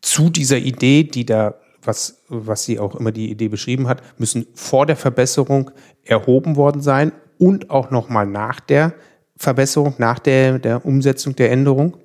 zu 0.00 0.30
dieser 0.30 0.58
Idee, 0.58 1.04
die 1.04 1.24
da, 1.24 1.54
was, 1.82 2.22
was 2.28 2.64
sie 2.64 2.78
auch 2.78 2.94
immer 2.94 3.12
die 3.12 3.30
Idee 3.30 3.48
beschrieben 3.48 3.88
hat, 3.88 4.02
müssen 4.18 4.46
vor 4.54 4.86
der 4.86 4.96
Verbesserung 4.96 5.70
erhoben 6.04 6.56
worden 6.56 6.80
sein 6.80 7.12
und 7.38 7.70
auch 7.70 7.90
nochmal 7.90 8.26
nach 8.26 8.60
der 8.60 8.94
Verbesserung, 9.36 9.94
nach 9.98 10.18
der, 10.18 10.58
der 10.58 10.84
Umsetzung 10.84 11.34
der 11.34 11.50
Änderung. 11.50 11.96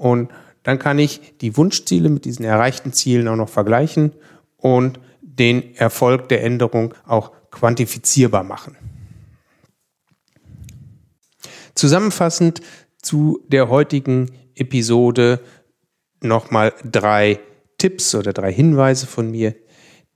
Und 0.00 0.30
dann 0.62 0.78
kann 0.78 0.98
ich 0.98 1.36
die 1.42 1.58
Wunschziele 1.58 2.08
mit 2.08 2.24
diesen 2.24 2.42
erreichten 2.42 2.94
Zielen 2.94 3.28
auch 3.28 3.36
noch 3.36 3.50
vergleichen 3.50 4.12
und 4.56 4.98
den 5.20 5.74
Erfolg 5.76 6.30
der 6.30 6.42
Änderung 6.42 6.94
auch 7.06 7.32
quantifizierbar 7.50 8.42
machen. 8.42 8.76
Zusammenfassend 11.74 12.62
zu 13.02 13.44
der 13.48 13.68
heutigen 13.68 14.30
Episode 14.54 15.40
nochmal 16.22 16.72
drei 16.82 17.38
Tipps 17.76 18.14
oder 18.14 18.32
drei 18.32 18.54
Hinweise 18.54 19.06
von 19.06 19.30
mir, 19.30 19.54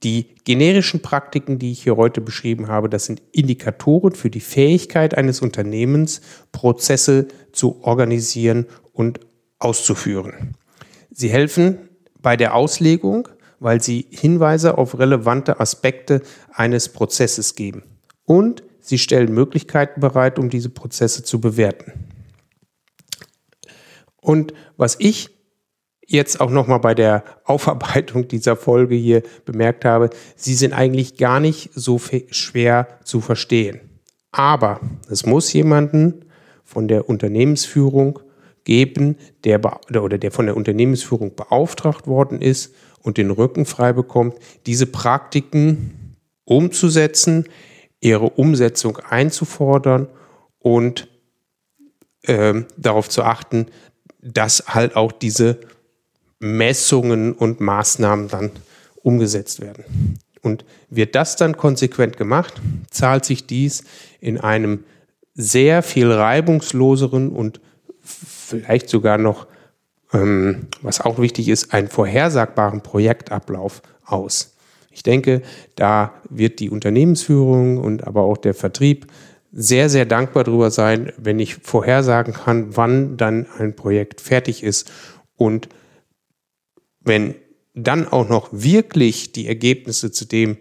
die 0.03 0.35
generischen 0.45 1.03
Praktiken, 1.03 1.59
die 1.59 1.73
ich 1.73 1.83
hier 1.83 1.97
heute 1.97 2.23
beschrieben 2.23 2.69
habe, 2.69 2.89
das 2.89 3.05
sind 3.05 3.21
Indikatoren 3.33 4.15
für 4.15 4.31
die 4.31 4.41
Fähigkeit 4.41 5.15
eines 5.15 5.43
Unternehmens, 5.43 6.23
Prozesse 6.53 7.29
zu 7.53 7.83
organisieren 7.83 8.67
und 8.95 9.21
auszuführen. 9.65 10.55
Sie 11.11 11.29
helfen 11.29 11.89
bei 12.21 12.37
der 12.37 12.55
Auslegung, 12.55 13.29
weil 13.61 13.81
sie 13.83 14.07
Hinweise 14.11 14.77
auf 14.77 14.99
relevante 14.99 15.61
Aspekte 15.61 16.23
eines 16.53 16.89
Prozesses 16.89 17.55
geben. 17.55 17.85
Und 18.25 18.63
sie 18.81 18.99
stellen 18.99 19.33
Möglichkeiten 19.33 20.01
bereit, 20.01 20.39
um 20.39 20.51
diese 20.51 20.69
Prozesse 20.69 21.23
zu 21.23 21.41
bewerten. 21.41 21.93
Und 24.17 24.55
was 24.77 24.97
ich 24.99 25.31
jetzt 26.07 26.41
auch 26.41 26.51
nochmal 26.51 26.81
bei 26.81 26.95
der 26.95 27.25
Aufarbeitung 27.45 28.29
dieser 28.29 28.57
Folge 28.57 28.95
hier 28.95 29.23
bemerkt 29.45 29.85
habe, 29.85 30.11
sie 30.37 30.55
sind 30.55 30.73
eigentlich 30.73 31.17
gar 31.17 31.41
nicht 31.41 31.71
so 31.75 32.01
schwer 32.31 32.99
zu 33.05 33.21
verstehen. 33.21 33.81
Aber 34.31 34.81
es 35.09 35.27
muss 35.27 35.53
jemanden 35.53 36.25
von 36.65 36.89
der 36.89 37.09
Unternehmensführung 37.09 38.19
geben, 38.65 39.17
der 39.45 39.61
oder 39.91 40.19
der 40.19 40.33
von 40.33 40.47
der 40.47 40.57
Unternehmensführung 40.57 41.35
beauftragt 41.35 42.07
worden 42.07 42.41
ist 42.41 42.75
und 43.03 43.19
den 43.19 43.31
Rücken 43.31 43.67
frei 43.67 43.93
bekommt, 43.93 44.37
diese 44.67 44.87
Praktiken 44.87 46.17
umzusetzen, 46.45 47.47
ihre 48.01 48.31
Umsetzung 48.31 48.99
einzufordern 48.99 50.09
und 50.59 51.09
äh, 52.23 52.63
darauf 52.77 53.09
zu 53.09 53.23
achten, 53.23 53.67
dass 54.21 54.65
halt 54.69 54.97
auch 54.97 55.13
diese 55.13 55.61
Messungen 56.39 57.33
und 57.33 57.61
Maßnahmen 57.61 58.29
dann 58.29 58.51
umgesetzt 59.03 59.61
werden. 59.61 60.19
Und 60.43 60.65
wird 60.91 61.15
das 61.15 61.37
dann 61.37 61.57
konsequent 61.57 62.17
gemacht, 62.17 62.61
zahlt 62.91 63.25
sich 63.25 63.47
dies 63.47 63.85
in 64.21 64.39
einem 64.39 64.85
sehr 65.35 65.83
viel 65.83 66.11
reibungsloseren 66.11 67.31
und 67.31 67.61
vielleicht 68.61 68.89
sogar 68.89 69.19
noch, 69.19 69.47
ähm, 70.13 70.69
was 70.83 71.01
auch 71.01 71.19
wichtig 71.19 71.49
ist, 71.49 71.73
einen 71.73 71.89
vorhersagbaren 71.89 72.83
Projektablauf 72.83 73.83
aus. 74.05 74.57
Ich 74.91 75.03
denke, 75.03 75.43
da 75.75 76.15
wird 76.31 76.61
die 76.61 76.71
Unternehmensführung 76.71 77.79
und 77.79 78.07
aber 78.07 78.23
auch 78.23 78.37
der 78.37 78.55
Vertrieb 78.55 79.07
sehr, 79.53 79.89
sehr 79.89 80.07
dankbar 80.07 80.45
darüber 80.45 80.71
sein, 80.71 81.13
wenn 81.17 81.39
ich 81.39 81.57
vorhersagen 81.57 82.35
kann, 82.35 82.77
wann 82.77 83.17
dann 83.17 83.47
ein 83.59 83.77
Projekt 83.77 84.21
fertig 84.21 84.63
ist 84.63 84.91
und 85.37 85.69
wenn 87.01 87.35
dann 87.75 88.07
auch 88.07 88.29
noch 88.29 88.49
wirklich 88.53 89.33
die 89.33 89.49
Ergebnisse 89.49 90.13
zu 90.13 90.25
dem 90.25 90.57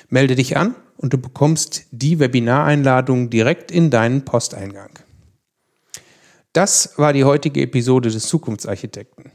Melde 0.09 0.35
dich 0.35 0.57
an 0.57 0.75
und 0.97 1.13
du 1.13 1.19
bekommst 1.19 1.87
die 1.91 2.19
Webinareinladung 2.19 3.31
direkt 3.31 3.71
in 3.71 3.91
deinen 3.91 4.25
Posteingang. 4.25 4.91
Das 6.53 6.95
war 6.97 7.13
die 7.13 7.25
heutige 7.25 7.61
Episode 7.61 8.11
des 8.11 8.27
Zukunftsarchitekten, 8.27 9.31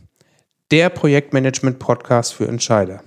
der 0.72 0.90
Projektmanagement-Podcast 0.90 2.34
für 2.34 2.48
Entscheider. 2.48 3.04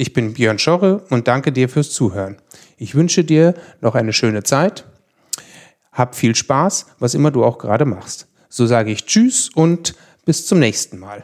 Ich 0.00 0.14
bin 0.14 0.32
Björn 0.32 0.58
Schorre 0.58 1.04
und 1.10 1.28
danke 1.28 1.52
dir 1.52 1.68
fürs 1.68 1.90
Zuhören. 1.90 2.38
Ich 2.78 2.94
wünsche 2.94 3.22
dir 3.22 3.52
noch 3.82 3.94
eine 3.94 4.14
schöne 4.14 4.42
Zeit. 4.42 4.86
Hab 5.92 6.14
viel 6.14 6.34
Spaß, 6.34 6.86
was 6.98 7.12
immer 7.12 7.30
du 7.30 7.44
auch 7.44 7.58
gerade 7.58 7.84
machst. 7.84 8.26
So 8.48 8.64
sage 8.64 8.92
ich 8.92 9.04
Tschüss 9.04 9.50
und 9.54 9.94
bis 10.24 10.46
zum 10.46 10.58
nächsten 10.58 10.98
Mal. 10.98 11.22